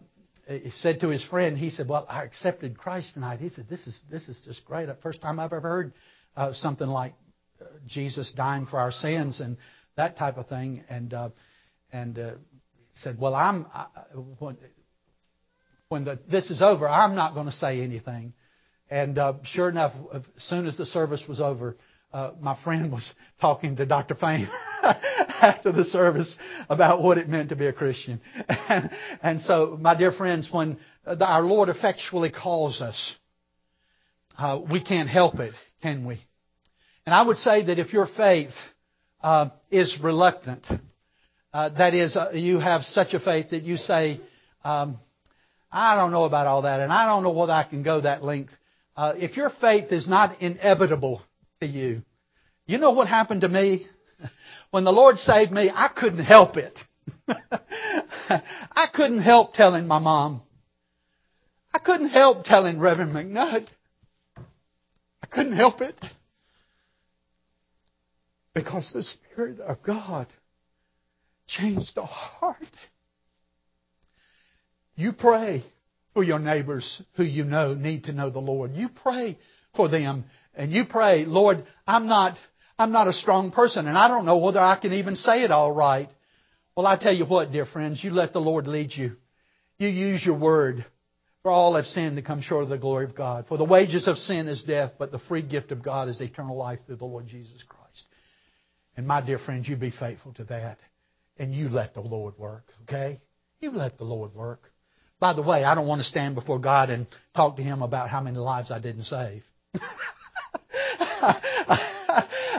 he 0.48 0.70
said 0.70 1.00
to 1.00 1.08
his 1.08 1.24
friend, 1.24 1.58
he 1.58 1.70
said, 1.70 1.88
"Well, 1.88 2.06
I 2.08 2.22
accepted 2.22 2.78
Christ 2.78 3.14
tonight." 3.14 3.40
He 3.40 3.48
said, 3.48 3.68
"This 3.68 3.86
is 3.86 3.98
this 4.10 4.28
is 4.28 4.40
just 4.44 4.64
great. 4.64 4.88
First 5.02 5.20
time 5.20 5.40
I've 5.40 5.52
ever 5.52 5.68
heard 5.68 5.92
uh, 6.36 6.52
something 6.52 6.86
like 6.86 7.14
uh, 7.60 7.64
Jesus 7.86 8.32
dying 8.32 8.66
for 8.66 8.78
our 8.78 8.92
sins 8.92 9.40
and 9.40 9.56
that 9.96 10.16
type 10.16 10.36
of 10.36 10.48
thing." 10.48 10.84
And 10.88 11.12
uh, 11.12 11.30
and 11.92 12.18
uh, 12.18 12.30
said, 13.00 13.18
"Well, 13.18 13.34
I'm 13.34 13.66
I, 13.74 13.86
when, 14.38 14.56
when 15.88 16.04
the, 16.04 16.18
this 16.30 16.50
is 16.50 16.62
over, 16.62 16.88
I'm 16.88 17.16
not 17.16 17.34
going 17.34 17.46
to 17.46 17.52
say 17.52 17.80
anything." 17.80 18.32
And 18.88 19.18
uh, 19.18 19.34
sure 19.42 19.68
enough, 19.68 19.94
as 20.14 20.22
soon 20.38 20.66
as 20.66 20.76
the 20.76 20.86
service 20.86 21.24
was 21.28 21.40
over, 21.40 21.76
uh, 22.16 22.32
my 22.40 22.58
friend 22.64 22.90
was 22.90 23.12
talking 23.42 23.76
to 23.76 23.84
Dr. 23.84 24.14
Fain 24.14 24.48
after 24.82 25.70
the 25.70 25.84
service 25.84 26.34
about 26.70 27.02
what 27.02 27.18
it 27.18 27.28
meant 27.28 27.50
to 27.50 27.56
be 27.56 27.66
a 27.66 27.74
Christian. 27.74 28.22
And, 28.48 28.90
and 29.22 29.40
so, 29.42 29.76
my 29.78 29.94
dear 29.94 30.12
friends, 30.12 30.48
when 30.50 30.78
our 31.06 31.42
Lord 31.42 31.68
effectually 31.68 32.30
calls 32.30 32.80
us, 32.80 33.14
uh, 34.38 34.58
we 34.70 34.82
can't 34.82 35.10
help 35.10 35.40
it, 35.40 35.52
can 35.82 36.06
we? 36.06 36.18
And 37.04 37.14
I 37.14 37.20
would 37.20 37.36
say 37.36 37.66
that 37.66 37.78
if 37.78 37.92
your 37.92 38.06
faith 38.06 38.54
uh, 39.22 39.50
is 39.70 39.98
reluctant, 40.02 40.64
uh, 41.52 41.68
that 41.76 41.92
is, 41.92 42.16
uh, 42.16 42.30
you 42.32 42.60
have 42.60 42.84
such 42.84 43.12
a 43.12 43.20
faith 43.20 43.50
that 43.50 43.64
you 43.64 43.76
say, 43.76 44.22
um, 44.64 44.96
I 45.70 45.96
don't 45.96 46.12
know 46.12 46.24
about 46.24 46.46
all 46.46 46.62
that, 46.62 46.80
and 46.80 46.90
I 46.90 47.04
don't 47.04 47.24
know 47.24 47.32
whether 47.32 47.52
I 47.52 47.64
can 47.64 47.82
go 47.82 48.00
that 48.00 48.24
length. 48.24 48.54
Uh, 48.96 49.12
if 49.18 49.36
your 49.36 49.50
faith 49.60 49.92
is 49.92 50.08
not 50.08 50.40
inevitable 50.40 51.20
to 51.60 51.66
you. 51.66 52.02
You 52.66 52.78
know 52.78 52.90
what 52.92 53.08
happened 53.08 53.42
to 53.42 53.48
me? 53.48 53.86
When 54.72 54.82
the 54.82 54.92
Lord 54.92 55.16
saved 55.16 55.52
me, 55.52 55.70
I 55.72 55.88
couldn't 55.94 56.24
help 56.24 56.56
it. 56.56 56.76
I 57.28 58.88
couldn't 58.92 59.22
help 59.22 59.54
telling 59.54 59.86
my 59.86 60.00
mom. 60.00 60.42
I 61.72 61.78
couldn't 61.78 62.08
help 62.08 62.44
telling 62.44 62.80
Reverend 62.80 63.14
McNutt. 63.14 63.68
I 64.36 65.26
couldn't 65.30 65.56
help 65.56 65.80
it. 65.80 65.94
Because 68.54 68.90
the 68.92 69.04
Spirit 69.04 69.60
of 69.60 69.82
God 69.82 70.26
changed 71.46 71.92
the 71.94 72.04
heart. 72.04 72.56
You 74.96 75.12
pray 75.12 75.64
for 76.12 76.24
your 76.24 76.38
neighbors 76.38 77.02
who 77.16 77.22
you 77.22 77.44
know 77.44 77.74
need 77.74 78.04
to 78.04 78.12
know 78.12 78.30
the 78.30 78.40
Lord. 78.40 78.72
You 78.74 78.88
pray 78.88 79.38
for 79.76 79.88
them 79.88 80.24
and 80.54 80.72
you 80.72 80.84
pray, 80.88 81.26
Lord, 81.26 81.64
I'm 81.86 82.08
not, 82.08 82.36
I'm 82.78 82.92
not 82.92 83.08
a 83.08 83.12
strong 83.12 83.50
person 83.50 83.86
and 83.86 83.96
I 83.96 84.08
don't 84.08 84.26
know 84.26 84.38
whether 84.38 84.60
I 84.60 84.78
can 84.78 84.92
even 84.92 85.16
say 85.16 85.42
it 85.42 85.50
all 85.50 85.72
right. 85.72 86.08
Well, 86.76 86.86
I 86.86 86.98
tell 86.98 87.14
you 87.14 87.24
what, 87.24 87.52
dear 87.52 87.64
friends, 87.64 88.04
you 88.04 88.10
let 88.10 88.32
the 88.32 88.40
Lord 88.40 88.66
lead 88.66 88.92
you. 88.92 89.16
You 89.78 89.88
use 89.88 90.24
your 90.24 90.38
word. 90.38 90.84
For 91.42 91.52
all 91.52 91.76
have 91.76 91.86
sinned 91.86 92.16
to 92.16 92.22
come 92.22 92.42
short 92.42 92.64
of 92.64 92.70
the 92.70 92.76
glory 92.76 93.04
of 93.04 93.14
God. 93.14 93.46
For 93.46 93.56
the 93.56 93.64
wages 93.64 94.08
of 94.08 94.18
sin 94.18 94.48
is 94.48 94.64
death, 94.64 94.94
but 94.98 95.12
the 95.12 95.20
free 95.20 95.42
gift 95.42 95.70
of 95.70 95.80
God 95.80 96.08
is 96.08 96.20
eternal 96.20 96.56
life 96.56 96.80
through 96.84 96.96
the 96.96 97.04
Lord 97.04 97.28
Jesus 97.28 97.62
Christ. 97.62 98.04
And 98.96 99.06
my 99.06 99.24
dear 99.24 99.38
friends, 99.38 99.68
you 99.68 99.76
be 99.76 99.92
faithful 99.92 100.34
to 100.34 100.44
that. 100.44 100.78
And 101.38 101.54
you 101.54 101.68
let 101.68 101.94
the 101.94 102.00
Lord 102.00 102.36
work, 102.36 102.64
okay? 102.82 103.20
You 103.60 103.70
let 103.70 103.96
the 103.96 104.04
Lord 104.04 104.34
work. 104.34 104.72
By 105.20 105.34
the 105.34 105.42
way, 105.42 105.62
I 105.62 105.76
don't 105.76 105.86
want 105.86 106.00
to 106.00 106.04
stand 106.04 106.34
before 106.34 106.58
God 106.58 106.90
and 106.90 107.06
talk 107.34 107.56
to 107.56 107.62
Him 107.62 107.80
about 107.80 108.10
how 108.10 108.20
many 108.20 108.38
lives 108.38 108.72
I 108.72 108.80
didn't 108.80 109.04
save. 109.04 109.44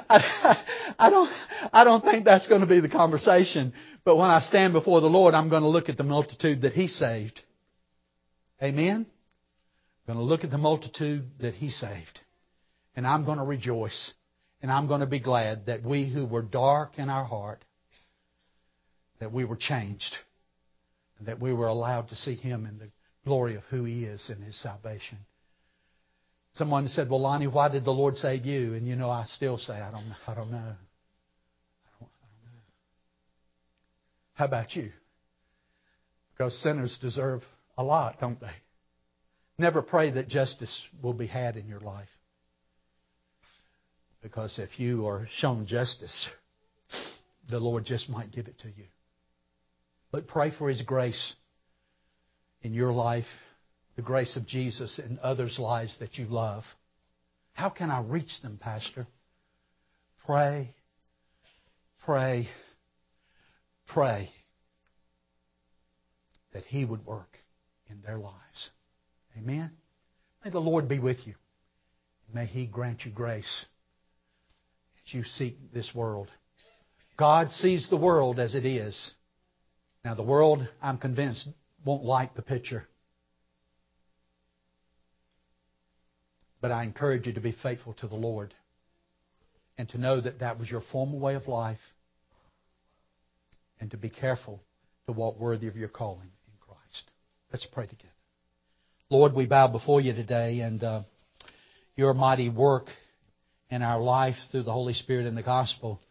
I, 0.10 0.64
I 1.00 1.10
don't, 1.10 1.32
I 1.74 1.84
don't 1.84 2.04
think 2.04 2.26
that's 2.26 2.48
going 2.48 2.62
to 2.62 2.68
be 2.68 2.80
the 2.80 2.90
conversation. 2.90 3.74
But 4.04 4.16
when 4.16 4.30
I 4.30 4.40
stand 4.40 4.74
before 4.74 5.02
the 5.02 5.08
Lord, 5.08 5.34
I'm 5.34 5.50
going 5.50 5.64
to 5.64 5.68
look 5.68 5.90
at 5.90 5.98
the 5.98 6.04
multitude 6.04 6.62
that 6.62 6.74
He 6.74 6.88
saved. 6.88 7.42
Amen? 8.62 9.06
I'm 10.08 10.14
going 10.14 10.26
to 10.26 10.30
look 10.30 10.44
at 10.44 10.52
the 10.52 10.58
multitude 10.58 11.26
that 11.40 11.56
He 11.56 11.70
saved. 11.70 12.20
And 12.96 13.06
I'm 13.06 13.26
going 13.26 13.38
to 13.38 13.44
rejoice. 13.44 14.14
And 14.62 14.72
I'm 14.72 14.88
going 14.88 15.02
to 15.02 15.08
be 15.08 15.20
glad 15.20 15.68
that 15.68 15.84
we 15.84 16.10
who 16.10 16.26
were 16.26 16.42
dark 16.42 16.98
in 16.98 17.10
our 17.10 17.26
heart, 17.26 17.64
that 19.20 19.32
we 19.32 19.46
were 19.46 19.58
changed. 19.58 20.16
And 21.20 21.28
that 21.28 21.40
we 21.40 21.54
were 21.54 21.68
allowed 21.68 22.10
to 22.10 22.16
see 22.16 22.36
Him 22.36 22.66
in 22.66 22.80
the 22.80 22.90
glory 23.26 23.56
of 23.56 23.64
who 23.70 23.84
He 23.84 24.06
is 24.06 24.30
in 24.30 24.42
His 24.42 24.60
salvation. 24.60 25.20
Someone 26.58 26.88
said, 26.88 27.10
"Well, 27.10 27.22
Lonnie, 27.22 27.48
why 27.48 27.70
did 27.70 27.86
the 27.86 27.94
Lord 27.94 28.16
save 28.16 28.46
you?" 28.46 28.74
And 28.74 28.88
you 28.88 28.96
know, 28.96 29.10
I 29.10 29.26
still 29.26 29.58
say, 29.58 29.74
"I 29.74 29.92
don't, 29.92 30.14
I 30.28 30.34
don't 30.34 30.50
know. 30.50 30.58
I 30.58 32.00
don't, 32.00 32.10
I 32.10 32.28
don't 32.32 32.46
know." 32.46 32.62
How 34.34 34.46
about 34.46 34.76
you? 34.76 34.92
Because 36.32 36.60
sinners 36.62 36.98
deserve 37.00 37.44
a 37.78 37.84
lot, 37.84 38.20
don't 38.20 38.40
they? 38.40 38.54
Never 39.60 39.82
pray 39.82 40.12
that 40.12 40.28
justice 40.28 40.88
will 41.02 41.14
be 41.14 41.28
had 41.28 41.58
in 41.58 41.68
your 41.68 41.80
life. 41.80 42.10
Because 44.22 44.60
if 44.60 44.80
you 44.80 45.08
are 45.08 45.28
shown 45.38 45.68
justice, 45.68 46.28
the 47.50 47.60
Lord 47.60 47.86
just 47.86 48.10
might 48.10 48.32
give 48.32 48.48
it 48.48 48.60
to 48.60 48.68
you. 48.68 48.86
But 50.12 50.28
pray 50.28 50.52
for 50.52 50.70
His 50.70 50.82
grace 50.82 51.34
in 52.64 52.74
your 52.74 52.94
life 52.94 53.26
the 53.98 54.04
grace 54.04 54.38
of 54.38 54.48
Jesus 54.48 55.00
in 55.00 55.20
others' 55.22 55.58
lives 55.60 55.98
that 56.00 56.18
you 56.18 56.28
love. 56.28 56.64
How 57.54 57.70
can 57.70 57.90
I 57.90 58.00
reach 58.00 58.42
them, 58.44 58.60
Pastor? 58.62 59.08
Pray, 60.24 60.76
pray, 62.06 62.48
pray 63.88 64.30
that 66.54 66.64
He 66.66 66.86
would 66.86 67.06
work 67.08 67.40
in 67.90 68.02
their 68.04 68.20
lives. 68.20 68.70
Amen? 69.36 69.72
May 70.46 70.52
the 70.52 70.60
Lord 70.60 70.88
be 70.88 71.00
with 71.00 71.26
you. 71.26 71.34
May 72.32 72.46
He 72.46 72.68
grant 72.68 73.04
you 73.04 73.12
grace 73.12 73.66
as 75.08 75.14
you 75.14 75.24
seek 75.24 75.74
this 75.74 75.90
world. 75.96 76.30
God 77.18 77.50
sees 77.50 77.90
the 77.90 77.98
world 77.98 78.40
as 78.40 78.54
it 78.54 78.66
is. 78.66 79.12
Now, 80.06 80.14
the 80.14 80.22
world, 80.22 80.68
I'm 80.84 81.00
convinced, 81.00 81.50
won't 81.84 82.04
like 82.04 82.36
the 82.36 82.44
picture. 82.44 82.88
But 86.68 86.74
I 86.74 86.84
encourage 86.84 87.26
you 87.26 87.32
to 87.32 87.40
be 87.40 87.54
faithful 87.54 87.94
to 87.94 88.10
the 88.10 88.18
Lord 88.18 88.54
and 89.78 89.88
to 89.88 89.98
know 89.98 90.20
that 90.20 90.40
that 90.40 90.60
was 90.60 90.70
your 90.70 90.82
former 90.82 91.18
way 91.18 91.36
of 91.36 91.48
life 91.48 91.80
and 93.80 93.90
to 93.92 93.96
be 93.96 94.10
careful 94.10 94.62
to 95.06 95.14
walk 95.14 95.40
worthy 95.40 95.68
of 95.68 95.78
your 95.78 95.88
calling 95.88 96.28
in 96.28 96.54
Christ. 96.60 97.10
Let's 97.54 97.66
pray 97.68 97.86
together. 97.86 98.10
Lord, 99.10 99.34
we 99.34 99.46
bow 99.46 99.70
before 99.70 100.02
you 100.02 100.12
today 100.12 100.60
and 100.60 100.84
uh, 100.84 101.04
your 101.96 102.14
mighty 102.14 102.50
work 102.50 102.88
in 103.70 103.82
our 103.82 104.02
life 104.02 104.36
through 104.52 104.64
the 104.64 104.74
Holy 104.74 104.94
Spirit 104.94 105.26
and 105.26 105.38
the 105.38 105.44
gospel. 105.44 106.02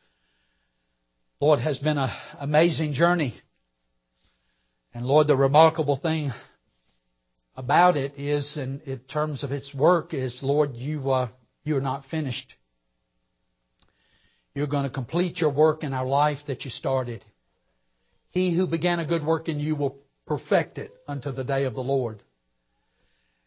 Lord, 1.39 1.61
has 1.61 1.77
been 1.77 1.99
an 1.99 2.09
amazing 2.41 2.95
journey. 2.95 3.39
And 4.95 5.05
Lord, 5.05 5.27
the 5.27 5.37
remarkable 5.37 5.99
thing 5.99 6.33
about 7.57 7.97
it 7.97 8.19
is, 8.19 8.57
in, 8.57 8.81
in 8.85 8.99
terms 9.01 9.43
of 9.43 9.51
its 9.51 9.75
work, 9.75 10.13
is 10.13 10.41
Lord, 10.43 10.75
you 10.75 11.11
uh, 11.11 11.29
you 11.65 11.77
are 11.77 11.81
not 11.83 12.05
finished. 12.07 12.55
You're 14.55 14.67
going 14.67 14.85
to 14.85 14.91
complete 14.91 15.39
your 15.39 15.53
work 15.53 15.83
in 15.83 15.93
our 15.93 16.07
life 16.07 16.39
that 16.47 16.65
you 16.65 16.71
started. 16.71 17.25
He 18.31 18.57
who 18.57 18.67
began 18.67 19.01
a 19.01 19.07
good 19.07 19.25
work 19.25 19.49
in 19.49 19.61
you 19.61 19.75
will 19.75 19.99
perfect 20.27 20.79
it 20.79 20.93
unto 21.09 21.33
the 21.33 21.45
day 21.45 21.65
of 21.65 21.75
the 21.75 21.83
Lord. 21.83 22.23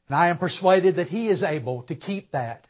And 0.07 0.15
I 0.15 0.29
am 0.29 0.37
persuaded 0.37 0.97
that 0.97 1.07
He 1.07 1.29
is 1.29 1.43
able 1.43 1.83
to 1.83 1.95
keep 1.95 2.31
that 2.31 2.65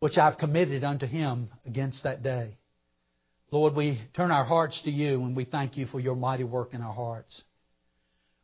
which 0.00 0.16
I've 0.16 0.38
committed 0.38 0.82
unto 0.82 1.06
Him 1.06 1.50
against 1.66 2.04
that 2.04 2.22
day. 2.22 2.56
Lord, 3.50 3.74
we 3.74 4.00
turn 4.14 4.30
our 4.30 4.44
hearts 4.44 4.82
to 4.82 4.90
you 4.90 5.22
and 5.22 5.36
we 5.36 5.44
thank 5.44 5.76
you 5.76 5.86
for 5.86 6.00
your 6.00 6.16
mighty 6.16 6.44
work 6.44 6.72
in 6.72 6.80
our 6.80 6.94
hearts. 6.94 7.42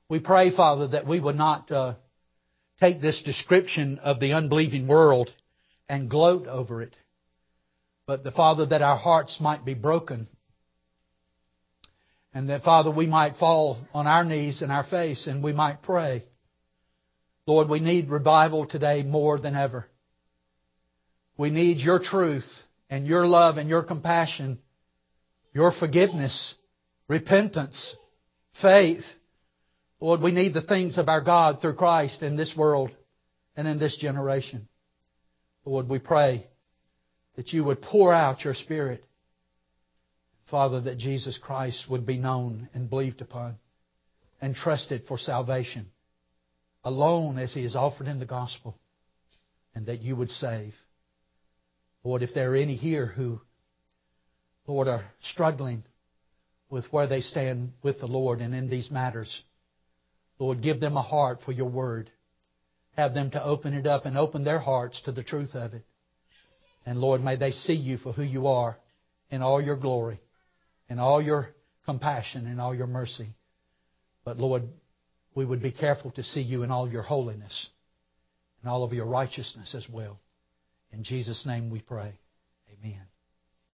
We 0.08 0.20
pray, 0.20 0.54
Father, 0.54 0.88
that 0.88 1.06
we 1.06 1.18
would 1.18 1.36
not 1.36 1.70
uh, 1.70 1.94
take 2.80 3.00
this 3.00 3.22
description 3.24 3.98
of 3.98 4.20
the 4.20 4.34
unbelieving 4.34 4.86
world 4.86 5.32
and 5.88 6.08
gloat 6.08 6.46
over 6.46 6.82
it, 6.82 6.94
but 8.06 8.22
the 8.22 8.30
Father, 8.30 8.66
that 8.66 8.82
our 8.82 8.96
hearts 8.96 9.40
might 9.40 9.64
be 9.64 9.74
broken. 9.74 10.28
And 12.32 12.50
that, 12.50 12.62
Father, 12.62 12.90
we 12.90 13.06
might 13.06 13.36
fall 13.38 13.78
on 13.94 14.06
our 14.06 14.24
knees 14.24 14.62
and 14.62 14.70
our 14.70 14.84
face 14.84 15.26
and 15.26 15.42
we 15.42 15.52
might 15.52 15.82
pray. 15.82 16.22
Lord, 17.46 17.68
we 17.68 17.80
need 17.80 18.10
revival 18.10 18.66
today 18.66 19.02
more 19.02 19.38
than 19.38 19.56
ever. 19.56 19.86
We 21.38 21.50
need 21.50 21.78
your 21.78 21.98
truth 21.98 22.46
and 22.90 23.06
your 23.06 23.26
love 23.26 23.56
and 23.56 23.68
your 23.68 23.82
compassion, 23.82 24.58
your 25.52 25.72
forgiveness, 25.72 26.54
repentance, 27.08 27.96
faith. 28.60 29.04
Lord, 30.00 30.20
we 30.20 30.32
need 30.32 30.52
the 30.52 30.62
things 30.62 30.98
of 30.98 31.08
our 31.08 31.22
God 31.22 31.60
through 31.60 31.74
Christ 31.74 32.22
in 32.22 32.36
this 32.36 32.54
world 32.56 32.94
and 33.56 33.66
in 33.66 33.78
this 33.78 33.96
generation. 33.96 34.68
Lord, 35.64 35.88
we 35.88 35.98
pray 35.98 36.46
that 37.36 37.52
you 37.52 37.64
would 37.64 37.82
pour 37.82 38.12
out 38.12 38.44
your 38.44 38.54
Spirit. 38.54 39.04
Father, 40.50 40.80
that 40.82 40.98
Jesus 40.98 41.38
Christ 41.38 41.86
would 41.90 42.06
be 42.06 42.18
known 42.18 42.68
and 42.72 42.88
believed 42.88 43.20
upon 43.20 43.56
and 44.40 44.54
trusted 44.54 45.02
for 45.08 45.18
salvation 45.18 45.90
alone 46.84 47.36
as 47.38 47.52
he 47.52 47.64
is 47.64 47.74
offered 47.74 48.06
in 48.06 48.20
the 48.20 48.26
gospel 48.26 48.78
and 49.74 49.86
that 49.86 50.02
you 50.02 50.14
would 50.14 50.30
save. 50.30 50.72
Lord, 52.04 52.22
if 52.22 52.32
there 52.32 52.52
are 52.52 52.56
any 52.56 52.76
here 52.76 53.06
who, 53.06 53.40
Lord, 54.68 54.86
are 54.86 55.04
struggling 55.20 55.82
with 56.70 56.84
where 56.92 57.08
they 57.08 57.22
stand 57.22 57.72
with 57.82 57.98
the 57.98 58.06
Lord 58.06 58.40
and 58.40 58.54
in 58.54 58.70
these 58.70 58.88
matters, 58.88 59.42
Lord, 60.38 60.62
give 60.62 60.80
them 60.80 60.96
a 60.96 61.02
heart 61.02 61.40
for 61.44 61.52
your 61.52 61.68
word. 61.68 62.10
Have 62.96 63.14
them 63.14 63.30
to 63.32 63.42
open 63.42 63.74
it 63.74 63.86
up 63.86 64.06
and 64.06 64.16
open 64.16 64.44
their 64.44 64.58
hearts 64.58 65.00
to 65.02 65.12
the 65.12 65.22
truth 65.22 65.54
of 65.54 65.74
it. 65.74 65.82
And 66.84 66.98
Lord, 66.98 67.22
may 67.22 67.36
they 67.36 67.50
see 67.50 67.74
you 67.74 67.98
for 67.98 68.12
who 68.12 68.22
you 68.22 68.46
are 68.46 68.78
in 69.30 69.42
all 69.42 69.60
your 69.60 69.76
glory, 69.76 70.20
in 70.88 70.98
all 70.98 71.20
your 71.20 71.48
compassion, 71.84 72.46
in 72.46 72.60
all 72.60 72.74
your 72.74 72.86
mercy. 72.86 73.28
But 74.24 74.38
Lord, 74.38 74.62
we 75.34 75.44
would 75.44 75.62
be 75.62 75.72
careful 75.72 76.10
to 76.12 76.22
see 76.22 76.40
you 76.40 76.62
in 76.62 76.70
all 76.70 76.90
your 76.90 77.02
holiness 77.02 77.68
and 78.62 78.70
all 78.70 78.84
of 78.84 78.92
your 78.92 79.06
righteousness 79.06 79.74
as 79.74 79.86
well. 79.92 80.18
In 80.92 81.04
Jesus' 81.04 81.44
name 81.46 81.70
we 81.70 81.80
pray. 81.80 82.18
Amen. 82.72 83.15